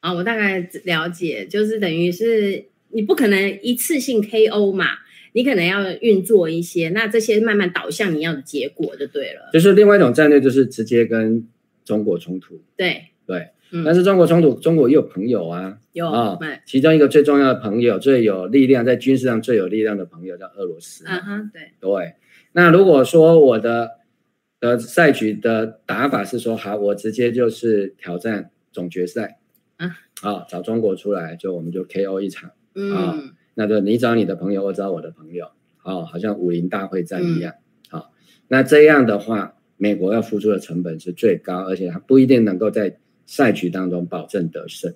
[0.00, 4.84] 啊，我大概了解，就是等于是你不可能一次性 KO 嘛，
[5.32, 9.48] 你可能要运作一些，那这些慢慢导向你要的结果就对了。
[9.50, 11.48] 就是另外一种战略，就是直接跟
[11.82, 12.60] 中国冲突。
[12.76, 21.04] 对对，嗯、但是中国冲突，中国也有朋友啊，有啊，哦、其中一个最重要的朋友，最有力量，在军事上最有力量的朋友叫俄罗斯。
[21.06, 21.72] 嗯哼，对。
[21.80, 22.14] 对。
[22.52, 23.92] 那如果说我的
[24.58, 29.38] 的赛局的打法是说，好，我直接就是挑战总决赛，
[29.76, 33.18] 啊，好，找中国出来，就我们就 KO 一场，嗯，啊，
[33.54, 35.46] 那就你找你的朋友，我找我的朋友，
[35.84, 37.54] 哦，好像武林大会战一样，
[37.88, 38.12] 好，
[38.48, 42.98] 那这样的话，美国要付出的成本是最高，而且他不一定能够在
[43.30, 44.92] 赛局当中保证得胜，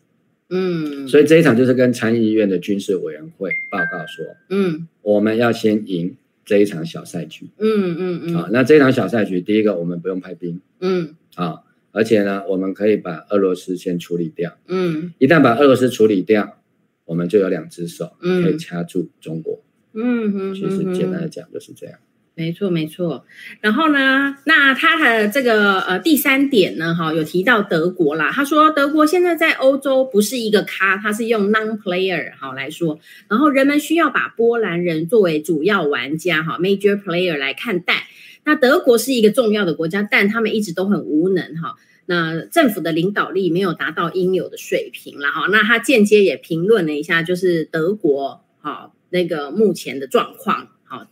[0.49, 6.17] 嗯，所以这一场就是跟参议院的军事委员会报告说，嗯，我们要先赢。
[6.47, 16.61] 这一场小赛局，嗯嗯嗯，好，那这一场小赛局，第一个我们不用派兵，嗯，好，而且呢，我们可以把俄罗斯先处理掉，嗯，一旦把俄罗斯处理掉，
[17.07, 21.99] 我们就有两只手可以掐住中国，嗯哼，其实简单的讲就是这样。
[22.37, 23.25] 没错，没错。
[23.61, 28.29] 然后呢，那他的这个呃第三点呢，哈，有提到德国啦。
[28.33, 32.99] 他说德国现在在欧洲不是一个咖，他是用 non-player 好来说。
[33.29, 38.09] 然后人们需要把波兰人作为主要玩家哈 major player 来看待。
[38.43, 41.77] 那德国是一个重要的国家，但他们一直都很无能哈。
[42.07, 45.47] 那政府的领导力没有达到应有的水平了哈。
[45.53, 50.71] 那他间接也评论了一下，就是德国哈那个目前的状况。
[50.83, 51.07] 好，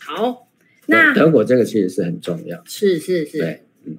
[0.00, 0.47] 好。
[0.90, 3.98] 那德国这个其实是很重要，是是是，对，嗯，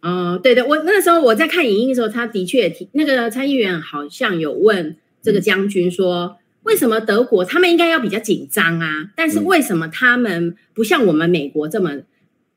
[0.00, 9.10] 哦，对的，我那个时候我在看影音的时候，他的确也提那个参议员好像有问这个将军说，为什么德国他们应该要比较紧张啊？
[9.14, 12.00] 但是为什么他们不像我们美国这么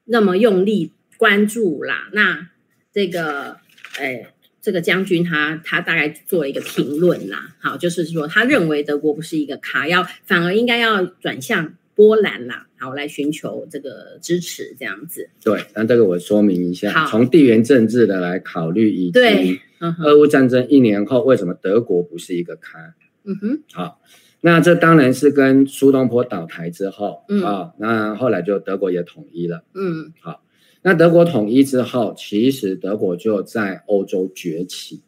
[0.05, 2.07] 那么用力关注啦？
[2.13, 2.47] 那
[2.93, 3.57] 这个，
[3.99, 4.27] 哎，
[4.61, 11.75] 这个将军他他大概做了一个评论啦，好，就是说他认为德国不是一个卡，要反而应该要转向。
[11.95, 15.29] 波兰啦，好，来寻求这个支持，这样子。
[15.41, 19.19] 对，那这个我说明一下，从地缘政治的来考虑，以及
[20.03, 22.93] 俄乌战争一年后为什么德国不是一个咖？
[23.23, 24.01] 嗯哼，好，
[24.41, 30.43] 那这当然是跟苏东坡倒台之后，嗯，啊，那后来就德国也统一了，嗯，好，
[30.81, 35.03] 那德国统一之后，其实德国就在欧洲崛起。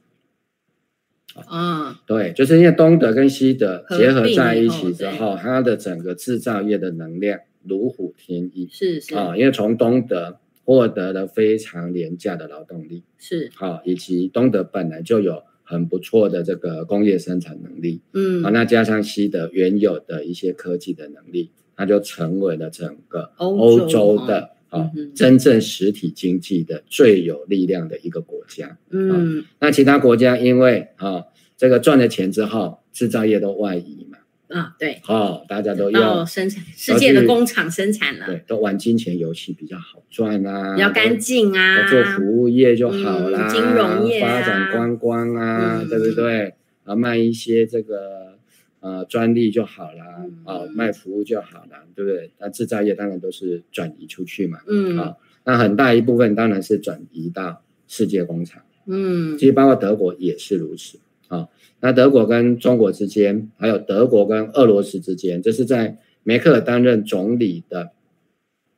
[1.48, 8.68] 啊，对，就是因为东德跟西德结合在一起之后，它的整个制造业的能量如虎添翼。
[8.72, 28.78] 是是啊，因为从东德获得了非常廉价的劳动力，是好，以及东德本来就有很不错的这个工业生产能力，嗯，好，那加上西德原有的一些科技的能力，它就成为了整个欧洲的啊真正实体经济的最有力量的一个国家。
[28.90, 31.26] 嗯，那其他国家因为啊。
[31.58, 34.15] 这个赚了钱之后，制造业都外移嘛？
[34.48, 46.54] 啊，对，哦，大家都要生产，世界的工厂生产了，对，都玩金钱游戏比较好赚啊，比较干净啊，做服务业就好啦，金融业发展观光啊，对不对？
[46.84, 48.38] 啊，卖一些这个
[48.80, 50.06] 呃专利就好啦，
[50.44, 52.32] 啊，卖服务就好了，对不对？
[52.40, 61.00] 那制造业当然都是转移出去嘛，嗯，啊，那很大一部分当然是转移到世界工厂，嗯，其实包括德国也是如此。
[61.28, 67.92] 啊，那德国跟中国之间，还有德国跟俄罗斯之间，这是在梅克尔担任总理的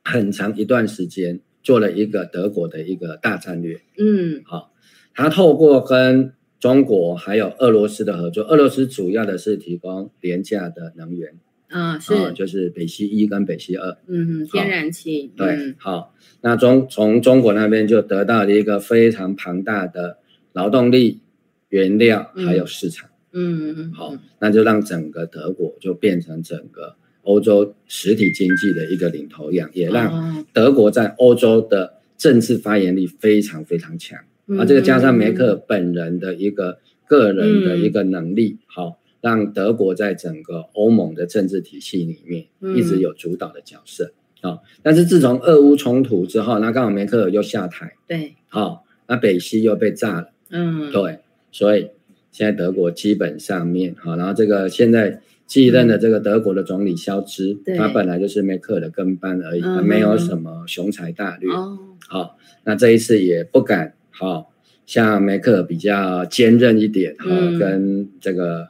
[0.02, 3.80] 很长一段时间，做了一个德国的一个大战略。
[3.98, 4.72] 嗯，好，
[5.14, 11.34] 他透过跟中国还有俄罗斯的合作，俄罗斯主要的是提供廉价的能源，
[11.68, 20.16] 啊，是，就是北溪一跟北溪二，嗯，天然气，对，好，那中从中国那边就得到了一个非常庞大的
[20.54, 21.20] 劳动力。
[21.68, 34.18] 原料还有市场，嗯嗯，好，那就让整个德国就变成整个欧洲实体经济的一个领头羊，也让德国在欧洲的政治发言力非常非常强。
[34.58, 44.12] 啊，这个加上梅克本人的一个个人的一个能力，好，让德国在整个欧盟的政治体系里面一直有主导的角色。
[44.40, 51.18] 好，但是自从俄乌冲突之后，那刚好梅克尔又下台，对，好，那北溪又被炸了，嗯，对。
[51.50, 51.90] 所以
[52.30, 61.50] 现在德国基本上面好，然后这个现在继任的这个德国的总理肖兹，嗯、他本来就是梅克尔的跟班而已，他没有什么雄才大略。
[61.50, 62.30] 好、哦，
[62.64, 64.52] 那这一次也不敢好
[64.84, 68.68] 像梅克尔比较坚韧一点哈，嗯、跟这个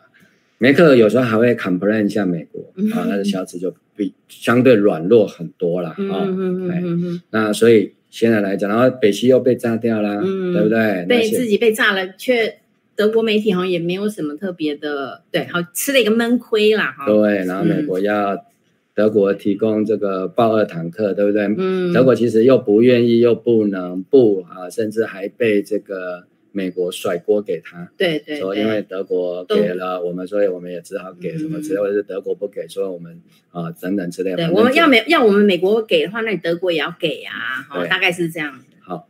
[0.59, 2.63] 梅克尔有时候还会 complain 一下美国
[2.95, 6.27] 啊，那个肖兹就比相对软弱很多了啊。
[7.31, 11.05] 那所以现在来讲，然后北溪又被炸掉了，嗯、对不对？
[11.07, 12.61] 被自己被炸了，却。
[12.99, 17.07] 德国媒体好像也没有什么特别的，对，好吃了一个闷亏啦，哈。
[17.07, 18.45] 对，然后美国要
[18.93, 21.45] 德国提供这个豹二坦克，对不对？
[21.57, 21.93] 嗯。
[21.93, 33.21] 德国其实又不愿意，又不能不啊，甚至还被这个美国甩锅给他，对对，说因为德国给了我们，所以我们也只好给什么之类，或者是德国不给，所以我们
[33.53, 34.39] 啊等等之类的。
[34.39, 38.65] 对，我们要美要我们美国给的话，那你德国也要给啊，好，大概是这样子。
[38.81, 39.09] 好，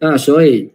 [0.00, 0.72] 那所以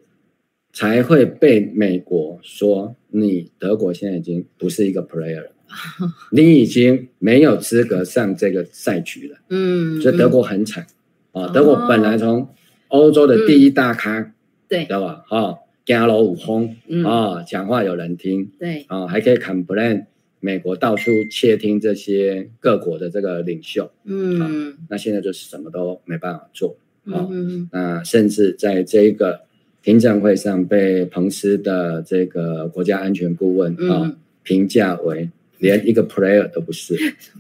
[0.74, 5.52] 才会被美国说，你德国现在已经不是一个 player 了，
[6.34, 9.38] 你已经没有资格上这个赛局了。
[9.50, 10.86] 嗯，所以德国很惨。
[11.32, 12.50] 啊，德国本来从
[12.90, 14.34] 欧洲的第一大咖，
[14.68, 15.24] 对，知道吧？
[15.30, 15.56] 啊。
[15.86, 16.78] 加楼五轰。
[17.06, 18.86] 啊，讲话有人听，对。
[18.88, 20.06] 啊，还可以 complain
[20.40, 24.50] 美国到处窃听这些各国的这个领袖，嗯、啊，
[24.90, 29.42] 那现在就是什么都没办法做，啊，嗯、那甚至在这一个
[29.84, 35.30] 听证会上被彭斯的这个国家安全顾问、嗯、啊评价为
[35.60, 36.96] 连一个 player 都不是，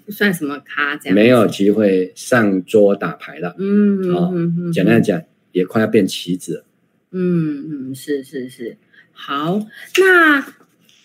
[0.06, 4.32] 不 算什么咖，这样没有机会上桌打牌了，嗯，啊，
[4.72, 5.22] 简单讲
[5.52, 6.66] 也快要变棋子了。
[7.12, 8.78] 嗯嗯，是是是，
[9.12, 9.66] 好，
[10.00, 10.46] 那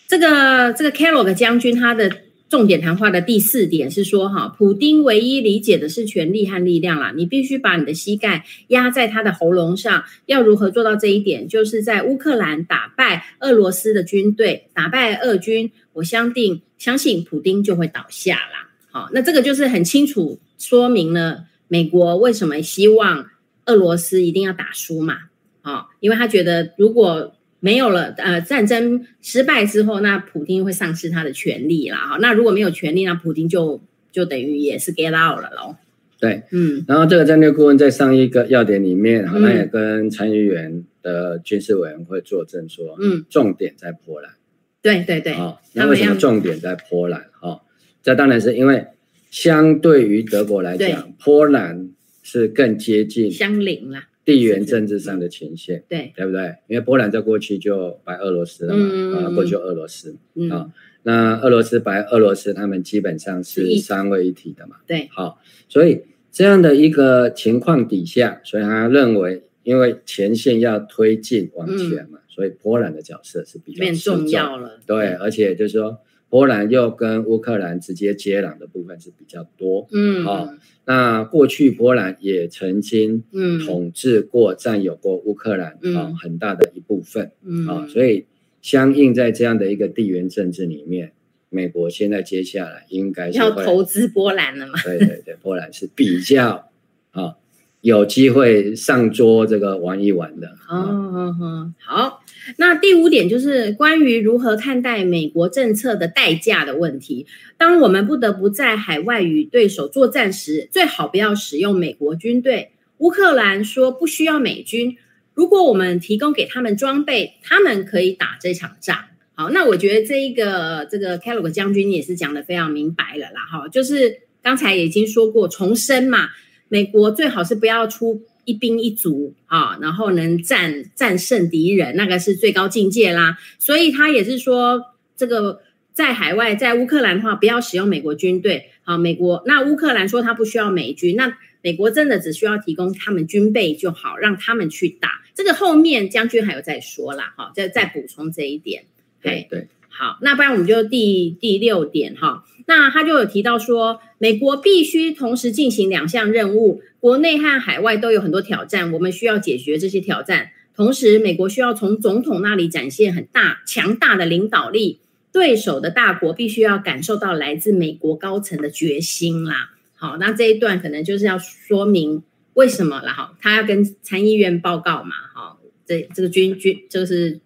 [0.06, 2.10] 这个这个 Kellogg 将军他的
[2.48, 10.04] 重点谈话的第四点是说，哈，普丁唯一理解的是权力和力量啦，你必须把你的膝盖压在他的喉咙上。
[10.24, 11.46] 要如何做到这一点？
[11.46, 18.70] 就是在乌克兰打败俄罗斯的军队，打败俄军，我相信相信普丁就会倒下啦。
[18.90, 23.26] 好，那这个就是很清楚说明了美国为什么希望
[23.66, 25.18] 俄罗斯一定要打输嘛。
[25.60, 31.98] 好，因为他觉得如果没有了，呃，战争失败之后，那普京会丧失他的权利啦。
[31.98, 33.80] 哈，那如果没有权利，那普京就
[34.12, 35.76] 就等于也是 get out 了喽。
[36.20, 36.84] 对，嗯。
[36.86, 44.32] 然后这个战略顾问在上一个要点里面，好像也跟参议员的军事委员会作证说，嗯，重点在波兰。
[44.80, 45.34] 对对对。
[45.34, 47.26] 哦，那为什么重点在波兰？
[47.40, 47.62] 哦，
[48.02, 48.86] 这当然是因为
[49.30, 51.90] 相对于德国来讲，波兰
[52.22, 54.08] 是更接近相邻啦。
[54.28, 56.12] 地缘政治上的前线，对。
[56.14, 56.56] 对不对？
[56.66, 60.70] 因为波兰在过去就白俄罗斯了嘛，嗯、啊，过去就俄罗斯、嗯、啊，
[61.02, 75.14] 那俄罗斯白俄罗斯他们基本上是三位一体的嘛，对，好，所以这样的一个情况底下，所以他认为，因为前线要推进往前嘛，嗯、所以波兰的角色是比较变重要了，对。
[75.14, 75.98] 而且就是说。
[76.30, 80.52] 波兰又跟乌克兰直接接壤的部分是比较多，嗯，好，
[80.84, 83.24] 那过去波兰也曾经
[83.64, 88.26] 统治过、占有过乌克兰啊很大的一部分，嗯，啊，所以
[88.60, 91.12] 相应在这样的一个地缘政治里面，
[91.48, 94.74] 美国现在接下来应该是要投资波兰了嘛？
[94.84, 96.68] 对对对，波兰是比较
[97.12, 97.36] 啊
[97.80, 102.22] 有机会上桌这个玩一玩的，哦，哦，哦，好。
[102.56, 107.26] 那第五点就是关于如何看待美国政策的代价的问题。
[107.56, 112.70] 当我们不得不在海外与对手作战时，最好不要使用美国军队。
[112.98, 114.96] 乌克兰说不需要美军，
[115.34, 118.96] 如果我们提供给他们装备，他们可以打这场仗。
[119.34, 123.42] 好，那我觉得这一个这个 Kellogg 将军也是讲得非常明白了啦。
[123.50, 126.30] 哈，就是刚才已经说过，重申嘛，
[126.68, 128.22] 美国最好是不要出。
[128.48, 133.36] 一兵一卒啊，然后能战战胜敌人，那个是最高境界啦。
[133.58, 134.82] 所以他也是说，
[135.14, 135.60] 这个
[135.92, 138.70] 在海外，在乌克兰的话，不要使用美国军队。
[138.84, 145.20] 好，美国那乌克兰说他不需要美军，那美国真的只需要提供他们军备就好，让他们去打。
[145.34, 148.84] 这个后面将军还有再说啦，好，再再补充这一点。
[149.20, 149.68] 对对。
[149.90, 160.50] 好，那不然我们就第第六点哈，那他就有提到说，美国必须同时进行两项任务，国内和海外都有很多挑战，我们需要解决这些挑战。
[160.74, 165.00] 同时，美国需要从总统那里展现很大强大的领导力，
[165.32, 169.70] 对手的大国必须要感受到来自美国高层的决心啦。
[169.94, 172.22] 好，那这一段可能就是要说明
[172.54, 177.40] 为什么了哈，他要跟参议院报告嘛，哈，这这个军军就是。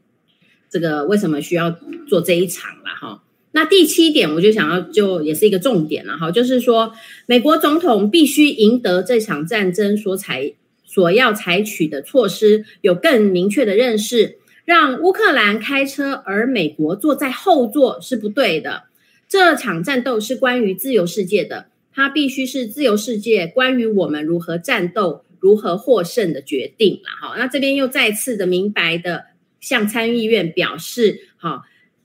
[0.73, 1.79] 这个为什么需要
[2.09, 3.22] 做这一场了哈？
[3.53, 6.93] 那第七点，我就想要就也是一个重点了哈，就是说
[7.27, 18.85] 美国总统必须赢得这场战争所采所要采取的措施有更明确的认识，让乌克兰开车而美国坐在后座是不对的。
[19.29, 27.37] 这场战斗是关于自由世界的，它必须是自由世界关于我们如何战斗、如何获胜的决定了哈。
[27.39, 29.27] 那这边又再次的明白的。
[29.63, 31.63] 向参议院表示，好，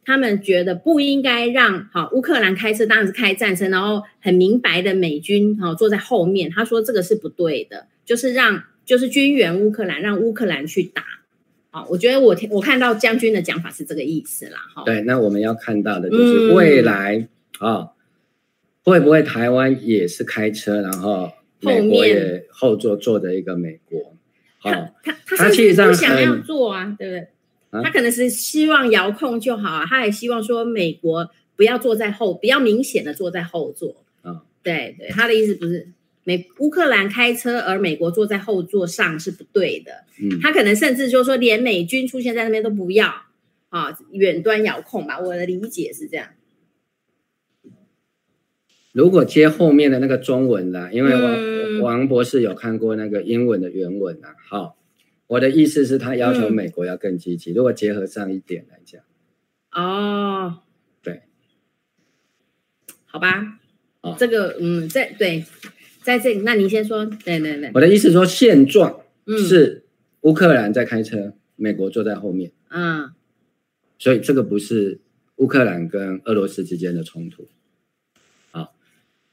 [0.07, 6.49] 他们觉得不应该让好乌克兰开车，当然是开战车，然后很明白的美军好坐在后面。
[6.49, 11.03] 他说这个是不对的，就是让就是军援乌克兰，让乌克兰去打。
[11.71, 14.59] 好，我觉得我我看到将军的讲法是这个意思啦。
[14.73, 17.27] 哈，对，那我们要看到的就是未来
[17.59, 17.89] 啊、嗯哦，
[18.85, 21.29] 会不会台湾也是开车，然后
[21.59, 24.15] 美国也后座坐着一个美国？
[24.59, 24.71] 好，
[25.03, 27.27] 他他他其实上不想要做啊，对不对？
[27.72, 34.03] 他可能是希望遥控就好啊，他也希望说美国不要坐在后，比较明显的坐在后座。
[34.22, 35.89] 啊，对对，他的意思不是
[36.24, 40.03] 美乌克兰开车，而美国坐在后座上是不对的。
[40.22, 43.13] 嗯，他可能甚至就是说连美军出现在那边都不要
[43.70, 46.30] 啊，远端遥控吧，我的理解是这样。
[48.93, 54.76] 如果接后面的那个中文啦，因为王、嗯、王博士有看过那个英文的原文啊，好，
[55.28, 57.51] 我的意思是，他要求美国要更积极。
[57.51, 59.01] 嗯、如果结合上一点来讲，
[59.71, 60.59] 哦，
[61.03, 61.23] 对，
[63.05, 63.59] 好吧，
[64.01, 65.45] 哦，这个，嗯，在对，
[66.01, 69.01] 在这里，那您先说，对对对，我的意思说，现状
[69.45, 69.84] 是
[70.21, 73.11] 乌克兰在开车，嗯、美国坐在后面，嗯，
[73.99, 75.01] 所以这个不是
[75.36, 77.47] 乌克兰跟俄罗斯之间的冲突。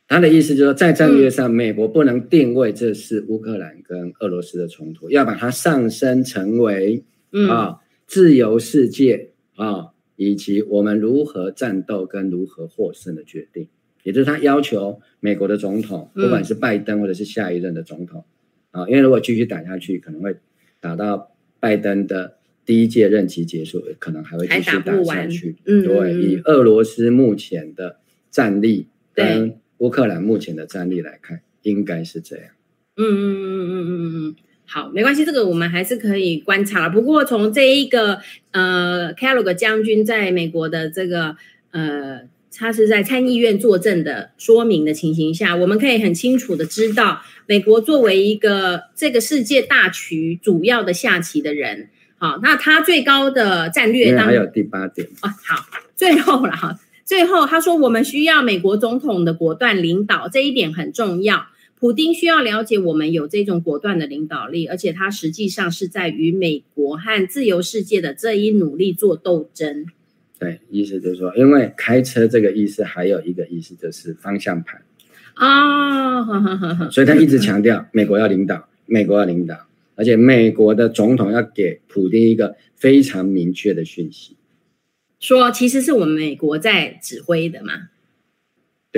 [0.07, 7.03] 他的意思就是说，在战略上，美国不能定位这是乌克兰跟俄罗斯的冲突，要把它上升成为
[7.49, 13.69] 啊自由世界啊，以及我们如何战斗跟如何获胜的决定。
[14.03, 18.25] 也就是他要求美国的总统，不管是拜登或者是下一任的总统
[18.71, 20.37] 啊，因为如果继续打下去，可能会
[20.79, 22.37] 打到拜登的
[22.67, 25.57] 第一届任期结束，可能还会继续打下去。
[25.65, 27.97] 嗯，对，以俄罗斯目前的
[28.31, 32.47] 战力跟乌克兰目前的战力来看，应该是这样。
[32.97, 36.91] 嗯嗯嗯嗯嗯嗯嗯，好，没关系，这个我们还是可以观察了。
[36.91, 38.21] 不过从这一个
[38.53, 41.37] 呃，Kellogg 将军在美国的这个
[41.73, 42.21] 呃，
[42.57, 55.67] 他是在参议院作证的说明的情形下，我们可以很清楚的知道，美国作为一个这个世界大局主要的下棋的人，好，那他最高的战略当，还有第八点啊，好，
[55.97, 56.79] 最后了哈。
[57.05, 61.47] 最后，他说：“我们需要美国总统的果断领导，这一点很重要。
[61.79, 69.85] 普丁需要了解我们有这种果断的领导力，而且他实际上是在与美国和自由世界的这一努力做斗争。”
[70.41, 74.83] 对，意思就是说，因为开车这个意思还有一个意思就是方向盘
[75.35, 79.57] 啊，哦、所以他一直强调美国要领导，美国要领导，
[79.95, 84.37] 而且美国的总统要给普丁一个非常明确的讯息。
[85.25, 87.89] 说其实是我们美国在指挥的嘛，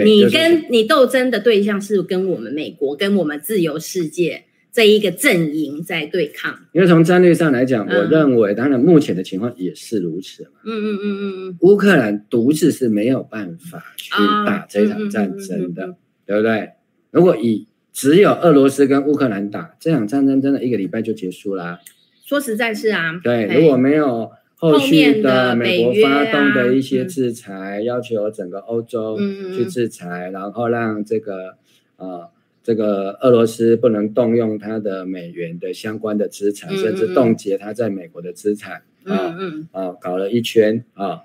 [0.05, 6.67] 你跟你斗争的对象是跟我们美国跟我们自由世界这一个阵营在对抗。
[6.73, 10.51] 因为从战略上来讲，我认为当然目前的情况也是如此嘛。
[10.65, 14.11] 嗯嗯嗯嗯嗯，乌克兰独自是没有办法去
[14.45, 15.95] 打这场战争的，
[16.27, 16.71] 对不对？
[17.13, 21.79] 如果以只有俄罗斯跟乌克兰打这场战争，真的一个礼拜就结束啦。
[22.25, 24.33] 说实在是啊，对，如果没有。
[24.73, 29.19] 后续的美国发动的一些制裁，要求整个欧洲
[29.57, 31.57] 去制裁，然后让这个
[31.97, 32.29] 呃
[32.63, 39.37] 这个俄罗斯不能动用它的美元的相关的资产，甚至冻结它在美国的资产啊
[39.73, 41.23] 啊，搞了一圈啊。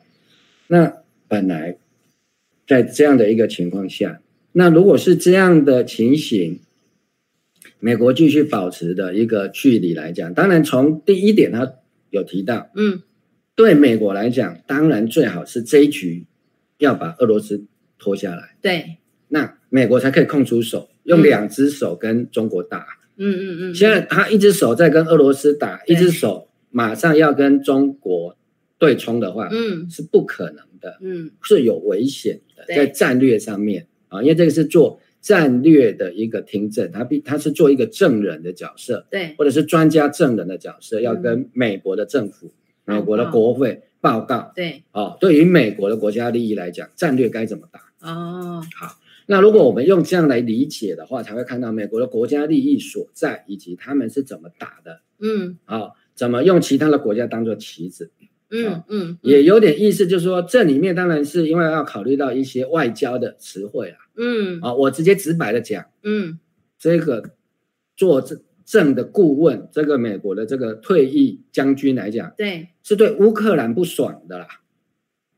[0.67, 0.93] 那
[1.27, 1.77] 本来
[2.67, 4.21] 在这样的一个情况下，
[4.51, 6.59] 那如果是这样的情形，
[7.79, 11.73] 美国继续保持的一个距离来讲，当然从第一点他
[12.09, 13.01] 有提到，嗯。
[13.62, 16.26] 对美国来讲，当然最好是这一局
[16.80, 17.64] 要把俄罗斯
[17.99, 18.55] 拖下来。
[18.59, 18.97] 对，
[19.28, 22.88] 那美国才可以空出手，用两只手跟中国打。
[23.18, 23.76] 嗯嗯嗯。
[23.76, 28.36] 现在他一只手在跟俄罗斯打，一只手马上要跟中国
[28.80, 30.97] 对冲的话，嗯，是不可能的。
[30.99, 42.51] 嗯，是有危险的，在战略上面啊，因为这个是做战略的一个听证，他必他是做一个证人的角色，对，或者是专家证人的角色，要跟美国的政府。
[42.86, 47.79] 美国的国会报告，哦、对，哦，对于美国的国家利益来讲，战略该怎么打？
[48.09, 55.01] 哦，好，那如果我们用这样来理解的话，才会看到美国的国家利益所在，以及他们是怎么打的。
[55.19, 58.11] 嗯，好、哦，怎么用其他的国家当做棋子？
[58.49, 63.97] 嗯、哦、嗯，嗯也有点意思，就是说这里面当然是因为要考虑到一些外交的词汇啊。
[64.17, 66.39] 嗯，啊、哦，我直接直白的讲，嗯，
[66.79, 67.36] 这个
[67.95, 68.41] 做这。
[68.72, 74.47] 正的顾问，这个美国的这个退役将军来讲，对，是对乌克兰不爽的啦。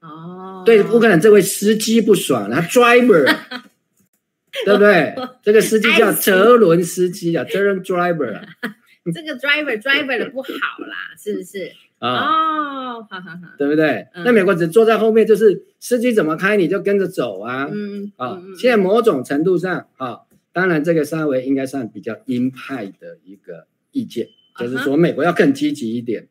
[0.01, 3.25] 哦，对乌克兰这位司机不爽，他 driver，
[4.65, 5.15] 对不对？
[5.41, 8.39] 这个司机叫泽伦斯基啊，泽伦 driver。
[9.11, 10.49] 这个 driver driver 的不好
[10.85, 11.71] 啦，是不是？
[12.01, 14.05] 哦，好好好，对不对？
[14.23, 17.67] 那美国只坐在后面，就是司机怎么开你就跟着走啊。
[17.73, 20.19] 嗯，啊，现在某种程度上啊。
[20.53, 26.29] 当然，这个稍微应该算比较鹰派的一个意见，就是说美国要更积极一点。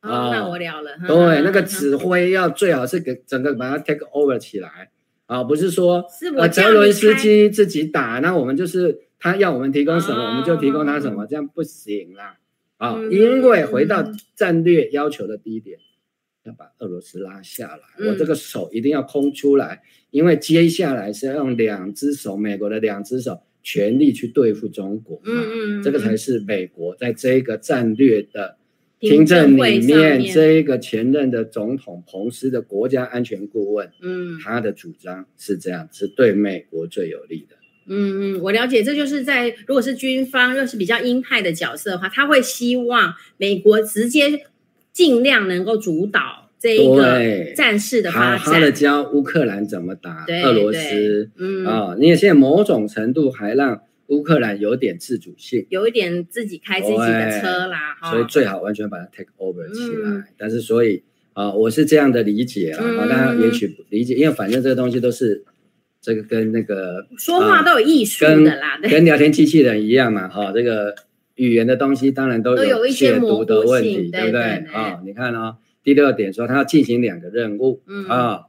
[0.00, 0.30] 啊。
[0.32, 4.90] 那我了了，对，那个指挥要最好是给整个把它 take over 起来。
[5.26, 6.02] 啊，不是说
[6.38, 12.38] 呃泽伦斯基自己打，那我们就是他要我们提供什么，我们就提供他什么，这样不行啦。
[12.78, 15.78] 啊，因为回到战略要求的第一点，
[16.44, 28.56] 要把俄罗斯拉下来，我这个手一定要空出来，因为接下来是要用两只手，美国的两只手全力去对付中国，嗯嗯，这个才是美国在这个战略的
[29.00, 37.56] 听证里面，这一个前任的总统彭斯的国家安全顾问，嗯，他的主张是这样，是对美国最有利的。
[37.90, 44.44] 嗯嗯，我了解，这就是在如果是军方又是比较鹰派的角色的话，他会希望美国直接
[44.92, 51.30] 尽量能够主导这一个战事的发展，好好的教乌克兰怎么打俄罗斯。
[51.36, 60.10] 嗯啊、哦，你也现在某种程度还让乌克兰有点自主性，有一点自己开自己的车啦，所以最好完全把它 take over 起来。
[60.10, 61.02] 嗯、但是所以
[61.32, 65.44] 啊、哦，我是这样的理解啊，嗯、大家也许不理解，因为反正这个东西都是。
[66.00, 70.94] 这个跟那个说话都有艺术的啦，跟聊天机器人一样嘛，哈，这个
[71.34, 74.40] 语言的东西当然都有解读的问题，对不对？
[74.72, 75.56] 啊，你看哦，
[75.88, 78.04] 第六点说他要进行两个任务，嗯。
[78.08, 78.42] 啊，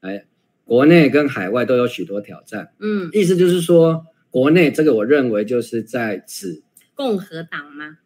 [0.00, 0.24] 哎，
[0.64, 6.62] 国内跟海外都有许多挑战，嗯，意思就是说，国内这个我认为就是在指
[6.94, 7.98] 共和党吗？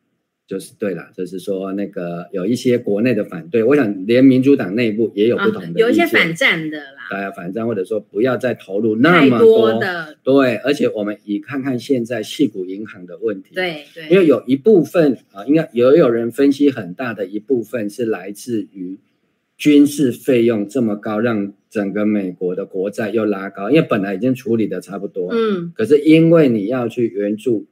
[0.51, 7.07] 就是对了，就是说那个有一些国内的反对，我想连民主党内部也有不同的有一些反战的啦。
[7.09, 18.99] 大家反战，或者说不要再投入那么多，多的，对，而且我们以看看现在矽谷银行的问题，对对，因为有一部分啊，应该也有人分析很大的一部分是来自于
[19.57, 27.67] 军事费用这么高，让整个美国的国债又拉高，因为本来已经处理的差不多，嗯，可是因为你要去援助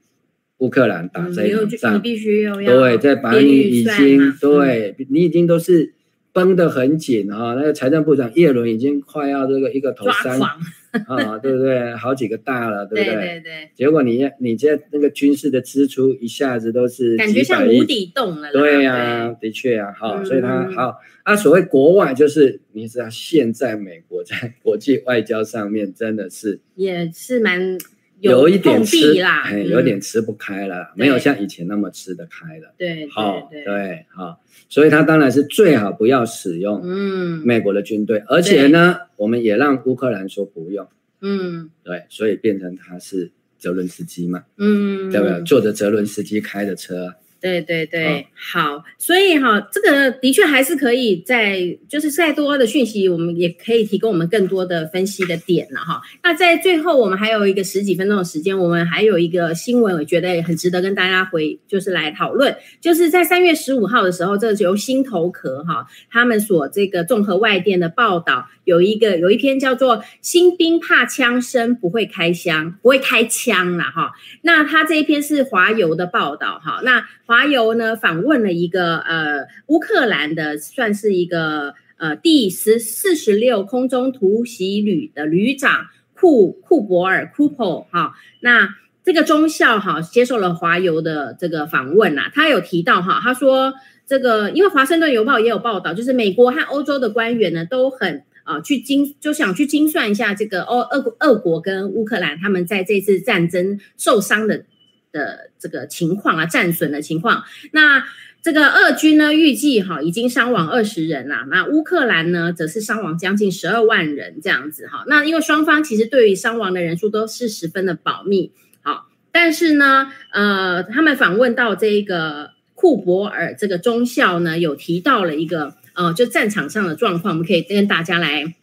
[0.58, 5.94] 乌克兰打这一场仗，嗯、你必须又要对，再把你已经对你已经都是。
[6.30, 7.54] 绷得很紧啊！
[7.54, 11.96] 那个财政部长叶伦已经快要这个一个头三啊，对不对？
[11.96, 13.14] 好几个大了，对不对？
[13.14, 13.70] 对对对。
[13.74, 18.52] 结果你你这那个军事的支出一下子都是感觉像无底洞了。
[18.52, 21.34] 对呀，的确啊，好，所以他好啊。
[21.34, 27.76] 所谓国外，就是你知道，现在美国在国际外交上面真的是也是蛮。
[28.20, 32.74] 有一点吃啦，哎，有点吃不开了，没有像以前那么吃得开了。
[32.76, 40.88] 对，好，对，好，所以他当然是最好不要使用，嗯，美国的军队，而且呢，我们也让乌克兰说不用，
[41.20, 45.42] 嗯，对，所以变成他是泽伦斯基嘛，嗯，对不对？
[45.44, 47.14] 坐着泽伦斯基开的车。
[47.40, 56.02] 对对对，好，所以哈，这个的确还是可以在，就是再多的讯息，我们也可以提供我们更多的分析的点了哈。
[56.24, 74.10] 那在最后，我们还有一个十几分钟的时间，我们还有一个新闻，我觉得也很值得跟大家回，就是来讨论，就是在三月十五号的时候，这是由新头壳哈他们所这个综合外电的报道，有一个有一篇叫做“新兵怕枪声，不会开枪，不会开枪”了哈。
[74.42, 77.06] 那他这一篇是华邮的报道哈，那。
[77.28, 88.70] 华邮呢访问了一个呃乌克兰的，算是一个呃第十四十六空中突袭旅的旅长库库博尔库珀哈，那
[89.04, 93.74] 这个中校哈接受了华邮的这个访问呐，他有提到哈，他说
[94.06, 104.64] 这个因为华盛顿邮报也有报道，就是美国和欧洲的官员呢都很啊、去精就想去精算一下这个欧俄俄国跟乌克兰他们在这次战争受伤的。
[105.12, 107.44] 的这个情况啊，战损的情况。
[107.72, 108.04] 那
[108.40, 111.44] 这个俄军呢，预计哈已经伤亡二十人啦。
[111.50, 115.04] 那乌克兰呢，则是伤亡将近十二万人这样子哈。
[115.08, 118.52] 那因为双方其实对于伤亡的人数都是十分的保密。
[118.82, 128.54] 好，但是呢，呃，他们访问到这个库伯尔这个中校呢，有提到了一个呃，就战场上的状况，我们可以跟大家来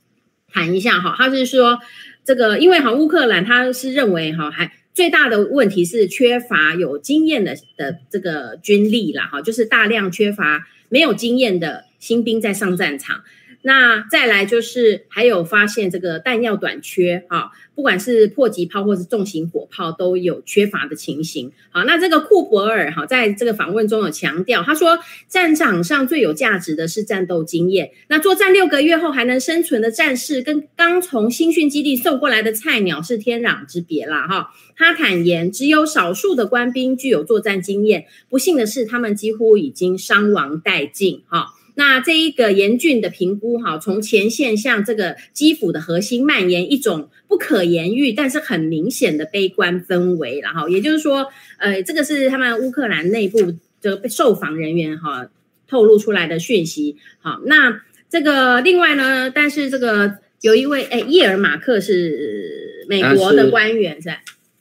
[0.52, 1.16] 谈一下哈。
[1.18, 1.80] 他是说
[2.24, 4.72] 这个，因为哈乌克兰他是认为哈还。
[4.96, 13.22] 最大的问题是缺乏有经验的的这个军力啦，哈，就是大量缺乏没有经验的新兵在上战场。
[13.68, 21.52] 那再来就是还有发现这个弹药短缺，啊，不管是迫击炮或是重型火炮都有缺乏的情形。
[21.72, 27.90] 好，那这个库伯尔哈在这个访问中有强调，他说战场上最有价值的是战斗经验。
[28.08, 34.52] 那作战六个月后还能生存的战士，跟刚从新训基地送过来的菜鸟是天壤之别啦，哈。
[34.78, 41.48] 他坦言，只有少数的官兵具有作战经验，不幸的是，他们几乎已经伤亡殆尽，哈。
[41.76, 55.30] 那这一个严峻的评估，哈，从前线向这个基辅的核心蔓延一种不可言喻，但是很明显的悲观氛围，然后也就是说，呃，这个是他们乌克兰内部这个受访人员哈
[55.68, 56.96] 透露出来的讯息。
[57.20, 64.16] 好，那这个另外呢，但是这个有一位哎，叶尔马克是美国的官员是，是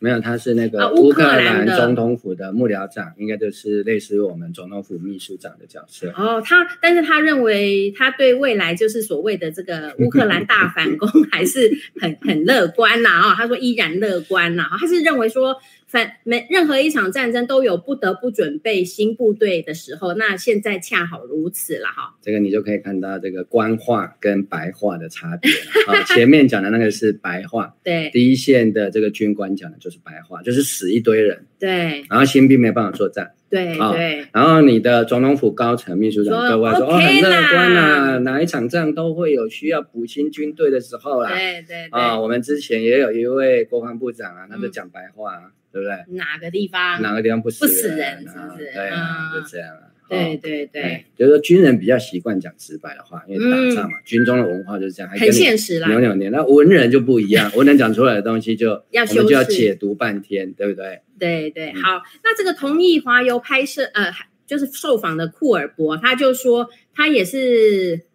[0.04, 6.12] 没有，他是那个乌克兰总统府的幕僚长，应该就是类似于我们总统府秘书长的角色。
[6.14, 15.56] 哦，他，但是他认为他对未来就是所谓的这个乌克兰大反攻 还是很很乐观呐啊，他说依然乐观呐，他是认为说。
[15.94, 22.16] 反每任何一场战争都有不得不准备新部队的时候，那现在恰好如此了哈。
[22.20, 25.48] 这个你就可以看到这个官话跟白话的差别
[25.86, 26.02] 啊。
[26.02, 34.26] 前面讲的那个是白话， 对，第一线的这个军官讲的就是白话，就是死一堆人，对，然后新兵没办法作战，对对。
[34.32, 41.30] 然后你的总统府高层秘书长各位说哦，很乐观啊，哪一场仗都会有需要补新军队的时候啦。
[41.30, 45.52] 对对啊，我们之前也有一位国防部长啊，他就讲白话。
[45.74, 46.16] 对不对？
[46.16, 47.02] 哪个地方？
[47.02, 47.74] 哪个地方不死人？
[47.74, 48.70] 不死人是不是？
[48.72, 49.90] 对啊，就这样啊。
[50.08, 55.88] 对对对，就是说军人比较习惯讲直白的话，因为打仗嘛，军中的文化就是这样，很现实啦。
[55.88, 61.00] 扭扭捏，那文人就不一样， 文人讲出来的东西就要我们就要解读半天，对不对？
[61.24, 64.12] 对对，好，那这个同意华邮拍摄，呃，
[64.46, 68.06] 就是受访的库尔伯，他就说他也是。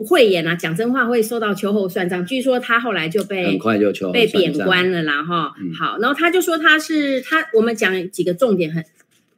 [0.00, 2.24] 不会演啊，讲真话会受到秋后算账。
[2.24, 5.54] 据说他后来就被很快就被贬官了啦哈。
[5.60, 8.82] 嗯、好，然后他就说他是他，我们讲几个重点很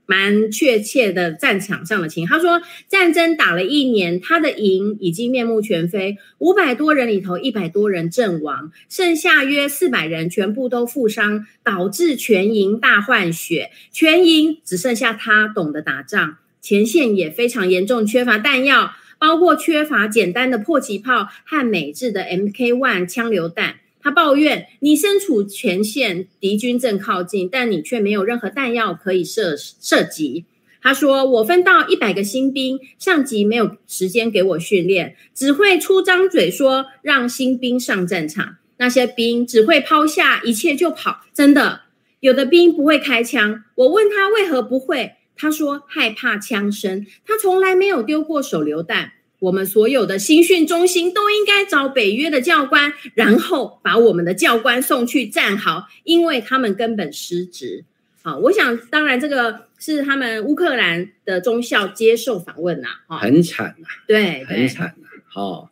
[0.06, 2.26] 蛮确切的战场上的情。
[2.26, 18.92] 他说战争打了一年，他的营已经面目全非，五百多人里头一百多人阵亡，剩下约四百人全部都负伤，导致全营大换血，全营只剩下他懂得打仗，前线也非常严重缺乏弹药。
[19.18, 23.76] 包括缺乏简单的迫击炮和美制的 MK1 枪榴弹。
[24.02, 30.44] 他抱怨：“你身处前线，敌军正靠近，但你却没有任何弹药可以射射击。”
[30.82, 38.56] 他说：“我分到一百个新兵，上级没有时间给我训练，只会出张嘴说让新兵上战场。
[38.78, 41.82] 那些兵只会抛下一切就跑，真的。
[42.18, 49.12] 有的兵不会开枪，我问他为何不会。”他说害怕枪声，他从来没有丢过手榴弹。
[49.42, 57.84] 我们所有的新训中心都应该找北约的教官，然后把我们的教官送去战壕，因为他们根本失职。
[58.22, 65.68] 好，我想当然这个是他们乌克兰的中校接受访问呐，哈，很惨呐，对，很惨呐，哦，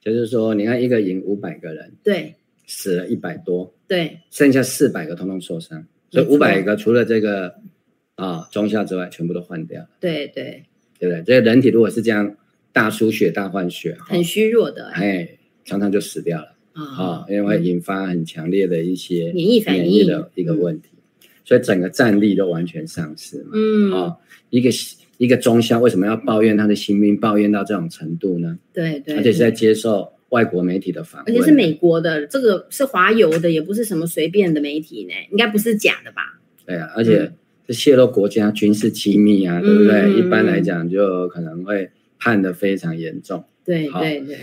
[0.00, 2.34] 就是说你看一个营五百个人，对，
[2.66, 7.54] 死了一百多，对，剩下四百个通通受伤，所以五百个除了这个。
[8.16, 9.88] 啊、哦，中校之外，全部都换掉了。
[10.00, 10.64] 对对，
[10.98, 11.22] 对不对？
[11.22, 12.34] 这个人体如果是这样
[12.76, 20.90] 大出血、大换血，很虚弱的，哎，常常就死掉了啊、因为会引发很强烈的一些免疫反应的一个问题，
[21.22, 23.52] 嗯、所以整个战力都完全丧失嘛。
[23.54, 24.16] 嗯，哦，
[24.50, 24.68] 一个
[25.16, 28.58] 一个中校为什么要抱怨他的新兵，抱怨到这种程度呢？
[28.74, 36.38] 对对，而且是在接受外国媒体的访问，而且是美国的，这个是华邮的，也不是什么随便的媒体呢，应该不是假的吧？
[36.66, 37.20] 对啊，而且。
[37.20, 37.32] 嗯
[37.68, 40.02] 这泄露国家军事机密啊，对不对？
[40.02, 41.90] 嗯、一般来讲，就可能会
[42.26, 43.44] 判的非常严重。
[43.64, 44.38] 对对对。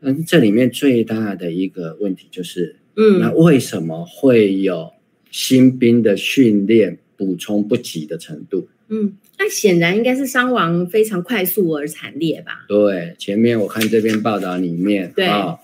[0.00, 4.92] 嗯这里面最大的一个问题就是，嗯，那为什么会有
[5.32, 8.68] 新兵的训练补充不及的程度？
[8.88, 12.66] 嗯，那显然应该是伤亡非常快速而惨烈吧？
[12.68, 15.58] 对，前面我看这篇报道里面，对、哦，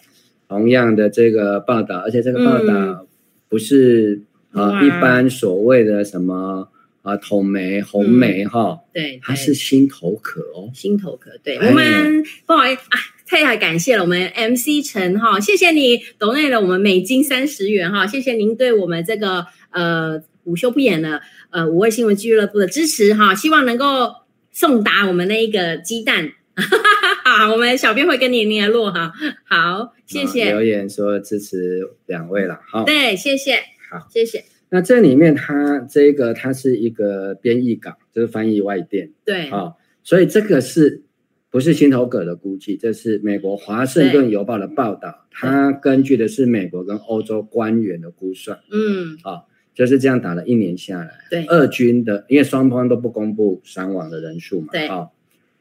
[0.48, 3.06] 同样的这个报道，而且这个报道
[3.48, 6.68] 不是呃，一般所谓的什么。
[7.02, 11.30] 啊，统梅红梅哈，对，它是心头壳哦，心头壳。
[11.42, 24.14] 对，我们不好意思啊，太感谢了，我们 MC 陈哈，谢谢你抖内了我们美金三十元哈，谢谢您对我们这个呃午休不演的呃五位新闻俱乐部的支持哈，希望能够
[24.52, 26.32] 送达我们那一个鸡蛋，
[27.24, 29.12] 好，我们小编会跟你联络哈，
[29.44, 30.50] 好，谢谢。
[30.50, 33.54] 留言说支持两位了，好，对，谢谢，
[33.90, 34.44] 好，谢谢。
[34.72, 41.02] 那这里面，它这个它是一个编译岗，就是翻译外电，对，啊、哦，所以这个是
[41.50, 42.76] 不是心头壳的估计？
[42.76, 49.42] 这是美国华盛顿邮报的报道，它根据的是美国跟欧洲官员的估算，嗯，啊、哦，
[49.74, 55.10] 就是这样打了一年下来，对，俄军的，因为双方都不公布伤亡的人数嘛，对，哦，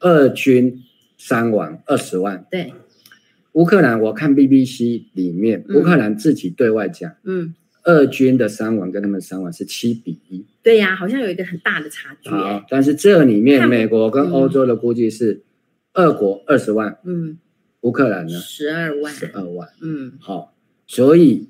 [0.01, 0.83] 俄军
[1.17, 2.73] 伤亡二十万，对，
[3.53, 7.55] 乌克兰，我看 BBC 里面，乌克兰自己对外讲，嗯。
[7.83, 12.29] 俄军的伤亡跟他们伤亡是七比一，对呀、啊，好像有一个很大的差距。
[12.29, 15.43] 好，但是这里面美国跟欧洲的估计是，
[15.93, 17.37] 俄国二十万，嗯，
[17.81, 18.37] 乌克兰呢？
[18.39, 20.53] 十二万，十二万，嗯，好，
[20.87, 21.47] 所以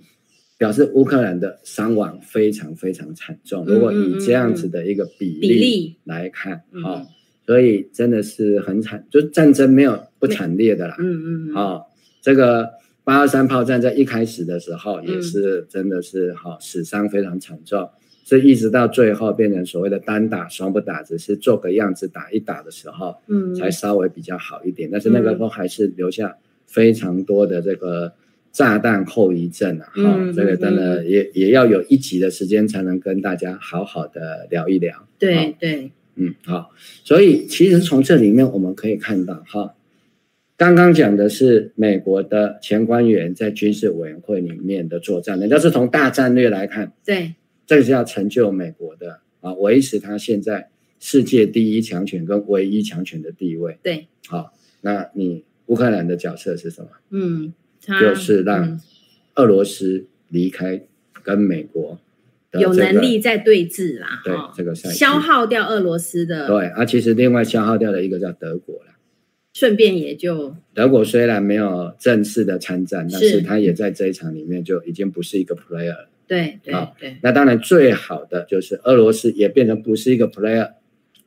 [0.58, 3.66] 表示乌克兰的伤亡非常非常惨重。
[3.66, 7.08] 如果以这样子的一个比例来看，好、嗯，
[7.46, 12.80] 所以真的是很惨，就战争没有不惨烈的啦，嗯嗯，好，这个。
[13.10, 17.90] 八二三炮战在一开始的时候也是真的是哈死伤非常惨重，
[18.24, 24.88] 所以一直到最后变成所谓的单打双不打，只是做个样子打一打的时候，嗯，才稍微比较好一点。
[24.92, 26.38] 但是那个时候还是留下
[26.68, 28.14] 非常多的这个
[28.52, 35.08] 炸弹后遗症啊，哈，这个真的也也要有一集的时间才能跟大家好好的聊一聊。
[35.18, 36.70] 对对，嗯，好，
[37.04, 39.74] 所以其实从这里面我们可以看到哈。
[40.60, 47.34] 刚刚讲的是美国的前官员在军事委员会里面的作战，人家是从大战略来看，对，
[47.66, 53.80] 这个是要成就美国的啊，维持他现在世界第一强权跟唯一强权的地位。
[53.82, 54.52] 对，好，
[54.82, 56.90] 那你乌克兰的角色是什么？
[57.12, 58.78] 嗯，就是让
[59.36, 60.82] 俄罗斯离开
[61.24, 61.98] 跟美国
[62.52, 66.48] 有能力在对峙啦，对这个消耗掉俄罗斯的。
[66.48, 68.92] 对，啊，其实另外消耗掉的一个叫德国了。
[69.54, 76.10] 顺便也就德国虽然没有正式的参战，但是他也在这一场里面就已经不是一个 player 了。
[76.28, 77.18] 对对对。
[77.24, 80.74] 那当然最好的就是俄罗斯也变成不是一个 player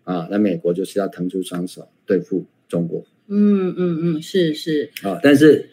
[0.05, 3.05] 啊，那美国就是要腾出双手对付中国。
[3.27, 4.91] 嗯嗯嗯，是是。
[5.03, 5.71] 好，但是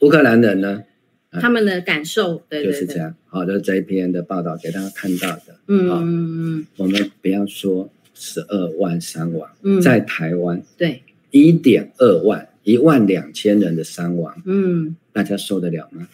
[0.00, 0.82] 乌克兰人呢？
[1.30, 3.14] 他们的感受对就是这样。
[3.26, 5.58] 好，就是这一篇的报道给大家看到的。
[5.68, 6.66] 嗯嗯嗯。
[6.78, 11.02] 我们不要说十二万伤亡，在台湾对。
[11.36, 16.08] 一点二万，一万两千人的伤亡，嗯，大家受得了吗？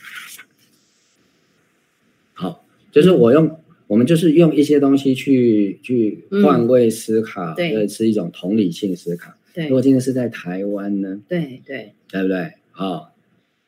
[2.34, 9.32] 好，就是我用，我们就是用一些东西去去换位思考，对，是一种同理性思考。
[9.54, 11.20] 对，如果今天是在台湾呢？
[11.28, 12.52] 对对，对不对？
[12.70, 13.14] 好，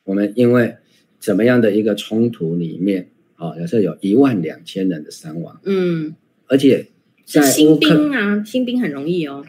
[0.05, 0.77] 我们因为
[1.21, 6.15] 怎么样的一个冲突里面，哦，有时候有一万两千人的伤亡，嗯，
[6.47, 6.87] 而且
[7.25, 9.45] 在新兵啊，新兵很容易哦。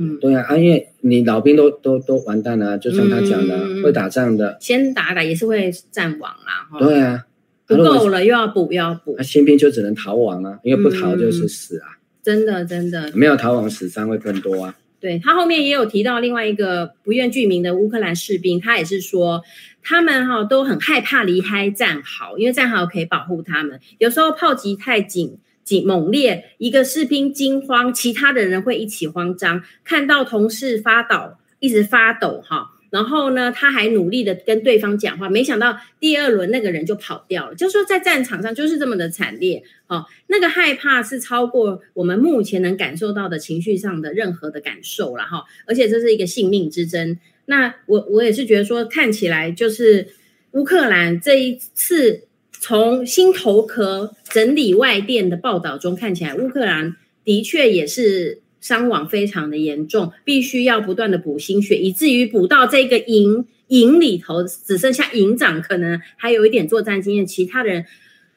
[0.00, 6.78] 嗯，对啊，啊，因为你老兵都都都完蛋了，就像他讲的，嗯、会打仗的，先打打也是会战亡啊。
[6.78, 7.26] 对啊，
[7.66, 9.16] 不够了又要补，又要补。
[9.18, 11.88] 那新兵就只能逃亡啊，因为不逃就是死啊。
[11.90, 14.76] 嗯、真的真的，没有逃亡，死伤会更多啊。
[15.00, 19.42] 对，他后面也有提到另外一个不愿具名的乌克兰士兵，他也是说，
[19.82, 25.38] 他们哈都很害怕离开战壕，因为战壕可以保护他们，有时候炮击太紧。
[25.84, 32.72] 猛烈，一个士兵惊慌，其他的人会一起慌张，看到同事发抖，一直发抖哈。
[32.90, 37.54] 然后呢，他还努力的跟对方讲话，没想到第二轮那个人就跑掉了。
[37.54, 40.06] 就是说，在战场上就是这么的惨烈哦。
[40.28, 45.44] 那个害怕是超过我们目前能感受到的情绪上的任何的感受了哈。
[45.66, 47.18] 而且这是一个性命之争。
[47.44, 50.08] 那我我也是觉得说，看起来就是
[50.52, 52.27] 乌克兰这一次。
[52.60, 67.84] 从心头壳整理外电的报道中看起来，乌克兰的确也是伤亡非常的严重，必须要不断的补心血，以至于补到这个营营里头只剩下营长可能还有一点作战经验，其他人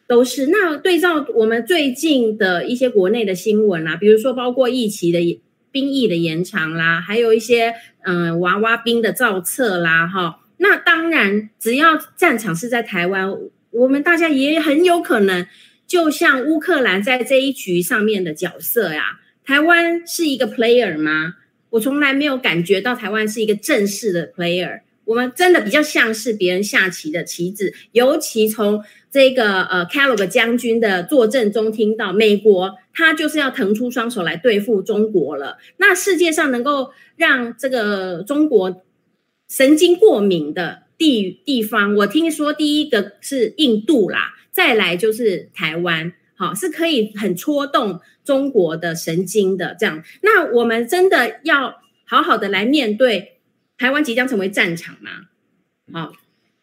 [0.07, 0.45] 都是。
[0.47, 5.41] 那对照我们最近的一些国内的新闻啦，比如说包括疫情的
[5.71, 13.35] 兵役的延长啦，还有一些嗯娃娃兵的造册啦，哈，那当然只要战场是在台湾。
[13.71, 15.47] 我们大家也很有可能，
[15.87, 19.19] 就像乌克兰在这一局上面的角色呀。
[19.43, 21.35] 台湾是一个 player 吗？
[21.71, 24.81] 我从来没有感觉到台湾是一个正式的 player。
[25.05, 27.73] 我们真的比较像是别人下棋的棋子。
[27.91, 35.57] 尤其从这个呃 Kellogg 将军的作证中听到，美国他就是要腾出双手来对付中国了。
[35.77, 38.83] 那世界上能够让这个中国
[39.49, 40.83] 神经过敏的？
[41.01, 50.03] 地地方，我听说第一个是印度啦，再来就是台湾，好，是可以很戳动中国的神经的这样。
[50.21, 53.39] 那我们真的要好好的来面对
[53.79, 55.09] 台湾即将成为战场吗？
[55.91, 56.13] 好，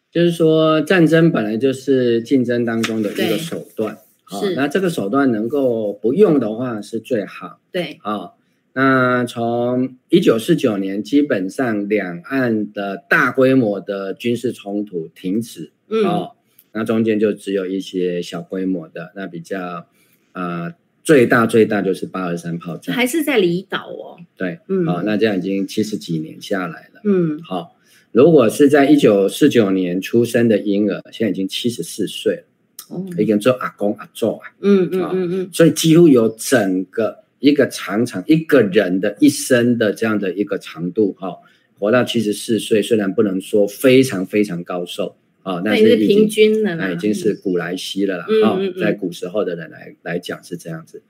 [0.09, 8.38] 就是说战争本来就是竞争当中的一个手段，好，那这个手段能够不用的话是最好，对，好。
[8.73, 16.31] 那从一九四九年，基本上两岸的大规模的军事冲突停止，嗯，哦，
[16.71, 19.87] 那中间就只有一些小规模的，那比较，
[20.33, 20.71] 呃，
[21.03, 27.67] 最大最大就是八二三炮战，还是在离岛哦，对，嗯，好，哦，那这样已经七十几年下来了，嗯，好，哦，
[28.11, 32.43] 如果是在一九四九年出生的婴儿，现在已经七十四岁了，
[32.89, 37.23] 哦，已经做阿公阿祖啊，嗯嗯嗯嗯，所以几乎有整个。
[37.39, 41.37] 一个长长一个人的一生的这样的一个长度哈，
[41.77, 51.01] 活到七十四岁，虽然不能说非常非常高寿啊，但是平均了，那已经是古来稀了啦啊，在古时候的人来来讲是这样子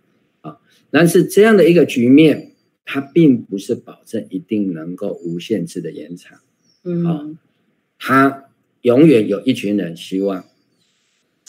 [0.41, 0.57] 啊，
[0.91, 2.51] 但是这样的一个局面，
[2.85, 6.39] 它并不是保证一定能够无限制的延长，
[6.83, 7.37] 嗯，
[7.97, 8.45] 它
[8.81, 10.45] 永远有一群人希望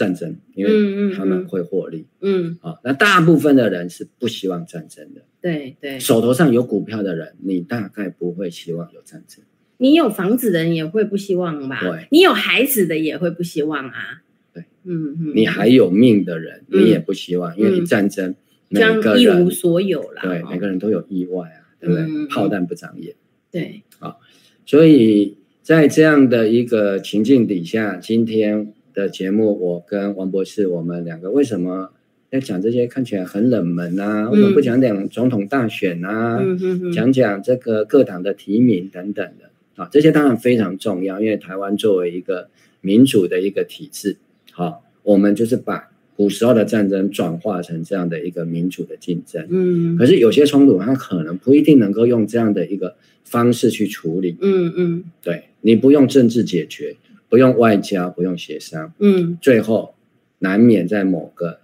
[0.00, 2.06] 战争，因为他们会获利。
[2.22, 5.20] 嗯，好、嗯哦，那大部分的人是不希望战争的。
[5.42, 9.44] 对对，手头上有股票的人，你大概不会希望有战争。
[9.76, 11.80] 你有房子的人也会不希望吧？
[11.82, 14.22] 对，你有孩子的也会不希望啊。
[14.54, 18.34] 对，嗯嗯，你还有命的人，你也不希望，嗯、因为你战争，
[18.70, 20.22] 每个人一无所有了。
[20.22, 22.04] 对，每个人都有意外啊，对不对？
[22.04, 23.14] 嗯、炮弹不长眼。
[23.50, 24.18] 对，好，
[24.64, 31.90] 所以在这样的一个情境底下，今天的节目，我跟王博士，我们两个为什么
[32.30, 34.28] 要讲这些看起来很冷门啊？
[34.30, 36.38] 为什么不讲讲总统大选啊？
[36.40, 39.50] 嗯、讲讲这个各党的提名等等的？
[39.76, 42.48] 啊，这些当然非常重要，因为台湾作为一个
[42.80, 44.16] 民主的一个体制，
[44.52, 49.46] 好，我们就是把古时候的战争转化成这样的一个民主的竞争。
[49.48, 54.36] 嗯，可是有些冲突，它可能不一定能够用这样的一个方式去处理。
[54.42, 56.96] 嗯嗯，对，你不用政治解决，
[57.30, 59.94] 不用外交，不用协商，嗯，最后
[60.40, 61.60] 难免在某个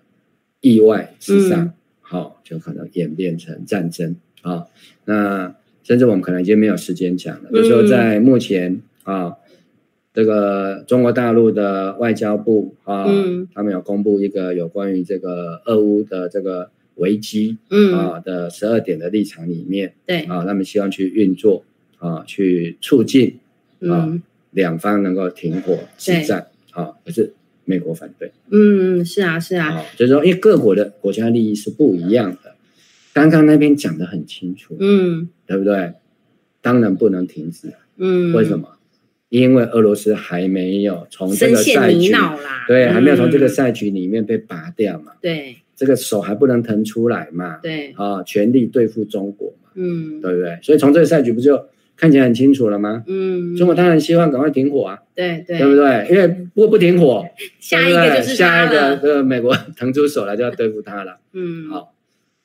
[0.62, 4.16] 意外之上，好，就可能演变成战争。
[4.40, 4.70] 好，
[5.04, 5.54] 那。
[5.86, 7.50] 甚至我们可能已经没有时间讲了。
[7.52, 9.36] 就是说，在目前啊，
[10.12, 21.64] 这个中国大陆的外交部啊，嗯、他们有公布一个有关于这个俄乌的这个危机嗯啊的十二点的立场里面，对啊，他们希望去运作
[21.98, 23.38] 啊，去促进
[23.82, 24.20] 啊
[24.50, 27.32] 两方能够停火止战啊，可是
[27.64, 28.32] 美国反对。
[28.50, 32.54] 嗯，是啊，是啊，就是说，因为各国的国家利益是不一样的。
[33.12, 35.94] 刚刚那边讲的很清楚，嗯，对不对？
[36.60, 38.68] 当然不能停止，嗯，为什么？
[39.28, 42.12] 因为俄罗斯还没有从这个赛局，
[42.68, 50.58] 对，嗯、还没有从这个赛局里面被拔掉嘛，对，这个手还不能腾出来嘛，对，啊，全力对付中国嘛，嗯，对不对？
[50.62, 51.56] 所以从这个赛局不就
[51.96, 53.02] 看起来很清楚了吗？
[53.06, 56.06] 嗯，中国当然希望赶快停火啊，对对，对不对？
[56.10, 57.24] 因为如果不停火，
[57.58, 61.92] 下一个就是下一个，这个美国腾出手来就要对付他了， 嗯，好。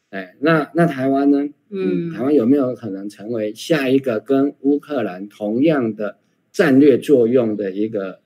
[0.09, 1.47] 哎，那那台湾呢？
[1.69, 6.17] 嗯，台湾有没有可能成为下一个跟乌克兰同样的
[6.51, 8.19] 战略作用的一个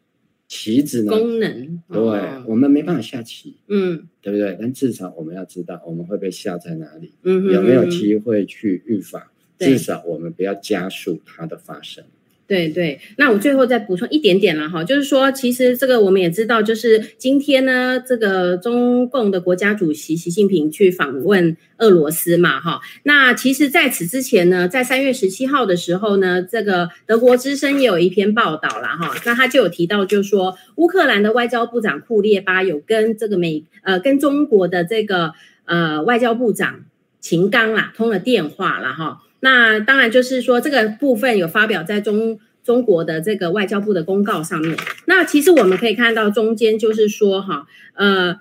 [0.47, 1.11] 棋子呢？
[1.11, 4.57] 功能，对，哦、我们没办法下棋，嗯，对不对？
[4.59, 9.21] 但至少我们要知道我们会被下在哪里，嗯哼哼，有没有机会去预防？
[9.57, 12.03] 对至少我们不要加速它的发生。
[12.47, 35.33] 对对，那我最后再补充一点点了哈，就是说，其实这个我们也知道，就是今天呢，这个中共的国家主席习近平去访问俄罗斯嘛，哈，那其实在此之前呢，在三月十七号的时候呢，这个德国之声也有一篇报道了哈，那他就有提到，就是说乌克兰的外交部长库列巴有跟这个美呃跟中国的这个
[35.65, 36.85] 呃外交部长
[37.19, 39.23] 秦刚啦通了电话了哈。
[39.45, 44.75] 那当然就是说，这个部分有发表在中中国的这个外交部的公告上面。
[45.05, 48.39] 那其实我们可以看到中间就是说，哈，呃，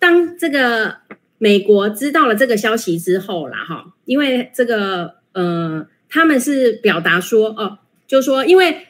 [0.00, 0.96] 当这个
[1.38, 7.78] 美国知道了这个消息之后啦，哈，因为这个呃，他们是表达说，哦，
[8.08, 8.88] 就说，因为。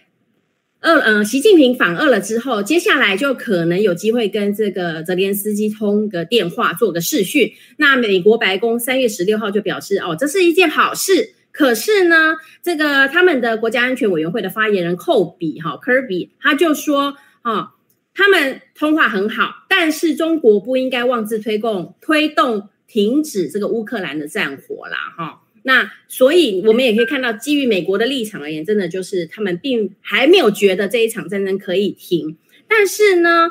[0.85, 7.51] 俄呃，习近平访俄了之后，接下来就可能有机会跟这个泽连斯基通个电话，做个视讯。
[7.79, 11.33] 那美国白宫三月十六号就表示，哦，这是一件好事。
[11.53, 17.71] 可是呢，这个他们的国家安全委员会的发言人寇比哈科比他就说，哦，
[18.13, 25.41] 他们通话很好，但是中国不应该妄自推动推动停止这个乌克兰的战火啦，哈。
[25.67, 32.37] 那所以，我们也可以看到，基于美国的立场而言，真的就是他们并还没有觉得这一场战争可以停。
[32.69, 33.49] 但是呢，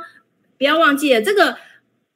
[0.59, 1.57] 不要忘记了，这个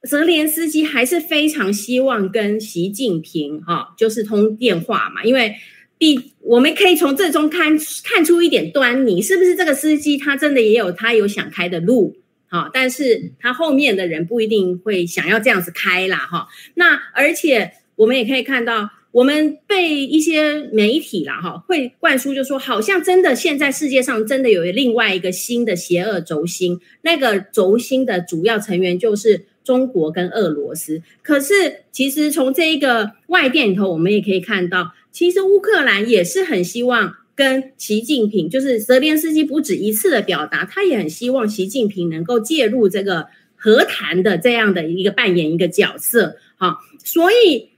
[0.07, 5.55] 泽连斯基还是非常希望跟习近平哈、就是通电话嘛，因为
[5.97, 12.15] 必我们可以从这中看看出一点端倪，是不是这个司机他真的也有他有想开的路？
[12.49, 16.47] 好，但是他后面的人不一定会想要这样子开啦，哈。
[16.75, 18.91] 那而且我们也可以看到。
[19.17, 31.01] 我们被一些媒体啦，哈，会灌输，就说好像真的现在世界上真的有另外一个新的邪恶轴心，那个轴心的主要成员就是中国跟俄罗斯。
[31.23, 47.69] 可是其实从这一个外电里头，我们也可以看到，其实乌克兰也是很希望跟习近平，就是泽连斯基不止一次的表达，他也很希望习近平能够介入这个和谈的这样的一个扮演一个角色，哈，所以。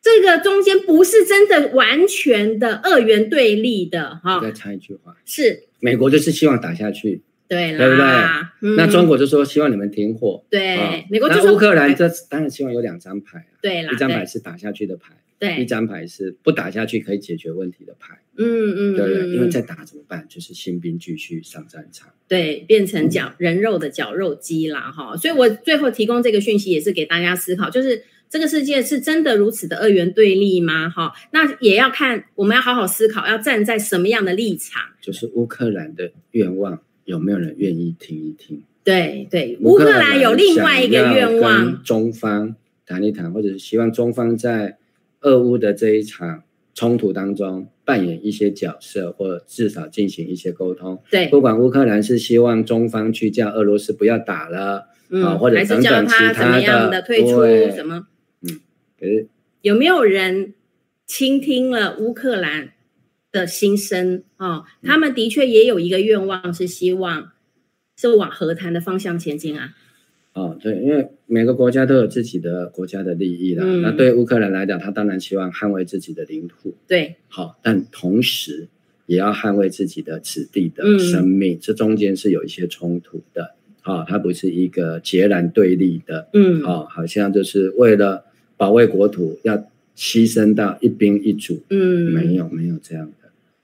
[0.00, 4.40] 这个中间不是真的完全的二元对立的哈。
[4.40, 8.06] 再插一句话，是美国就是希望打下去，对啦，对不对？
[8.60, 18.18] 嗯、那中国就说希望你们停火，对，哦、美国就说那乌克兰这当然希望有两张牌，对啦，一张牌是打下去的牌，对，一张牌是不打下去可以解决问题的牌。
[18.40, 20.24] 嗯嗯，对对，因为再打怎么办？
[20.28, 22.08] 就是新兵继续上战场。
[22.28, 25.18] 对，变成绞人肉的绞肉机啦，哈、嗯。
[25.18, 30.88] 所以我最后提供这个讯息也是给大家思考，就是这个世界是真的如此的二元对立吗？
[30.88, 34.82] 哈，那也要看我们要好好思考，要站在什么样的立场。
[35.00, 38.62] 就是乌克兰的愿望，有没有人愿意听一听？
[38.84, 42.54] 对对，乌克兰有另外一个愿望，中方
[42.86, 44.76] 谈一谈，或者是希望中方在
[45.20, 46.42] 俄乌的这一场
[46.74, 47.68] 冲突当中。
[47.88, 51.02] 扮演一些角色，或至少进行一些沟通。
[51.10, 58.06] 对，不管乌克兰是希望中方去叫俄罗斯不要打了，嗯，啊，或者等等其他的，还是叫他怎么样的退出什么？
[58.98, 59.26] 嗯，可是
[59.62, 60.54] 有没有人
[61.06, 62.72] 倾听了乌克兰
[63.32, 64.22] 的心声？
[64.36, 67.32] 哦，他们的确也有一个愿望，是希望
[67.96, 69.74] 是往和谈的方向前进啊。
[70.34, 73.64] 哦，对，因为每个国家都有自己的国家的利益啦。
[73.66, 76.76] 嗯、那对乌克兰来讲，他当然希望捍卫自己的领土。
[76.86, 78.68] 对，好，但同时
[79.06, 81.56] 也要捍卫自己的子弟的生命。
[81.56, 83.56] 嗯、这中间是有一些冲突的。
[83.82, 86.28] 啊、哦，它不是一个截然对立的。
[86.34, 88.24] 嗯，好、哦，好像就是为了
[88.58, 89.56] 保卫国土要
[89.96, 91.62] 牺牲到一兵一卒。
[91.70, 93.12] 嗯，没有，没有这样的。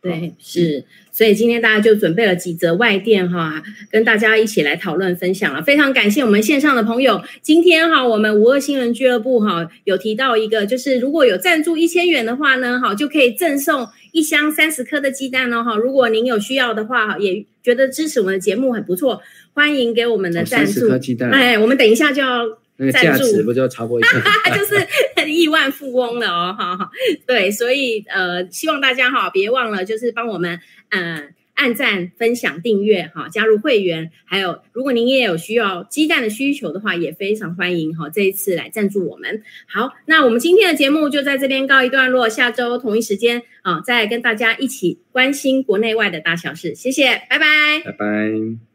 [0.01, 5.63] 对，是，所以今天大家就准备了几则外电哈，跟大家一起来讨论分享了。
[5.63, 15.75] 非常感谢我们线上的朋友，今天哈，我们五二新人俱乐部哈有提到一个，就是如果有赞助一千元的话呢，哈就可以赠送一箱三十颗的鸡蛋哦哈。
[15.75, 19.23] 如果您有需要的话，也觉得支持我们的节目很不错，
[19.55, 20.73] 欢迎给我们的赞助。
[20.73, 22.59] 三十颗鸡蛋，哎，我们等一下就要。
[22.77, 24.21] 那个价值不就超过一千？
[24.55, 26.91] 就是亿万富翁了哦，哈哈。
[27.27, 30.61] 对，所以呃，希望大家哈别忘了，就是帮我们
[30.91, 34.11] 呃按赞、分享、订阅哈，加入会员。
[34.25, 38.11] 还有，如果您也有需要鸡蛋的需求的话，也非常欢迎哈。
[38.11, 39.43] 这一次来赞助我们。
[39.67, 46.75] 好，那我们今天的节目就在这边告一段落，下周同一时间啊，再跟大家一起关心国内外的大小事。
[46.75, 48.74] 谢谢，拜拜，拜拜。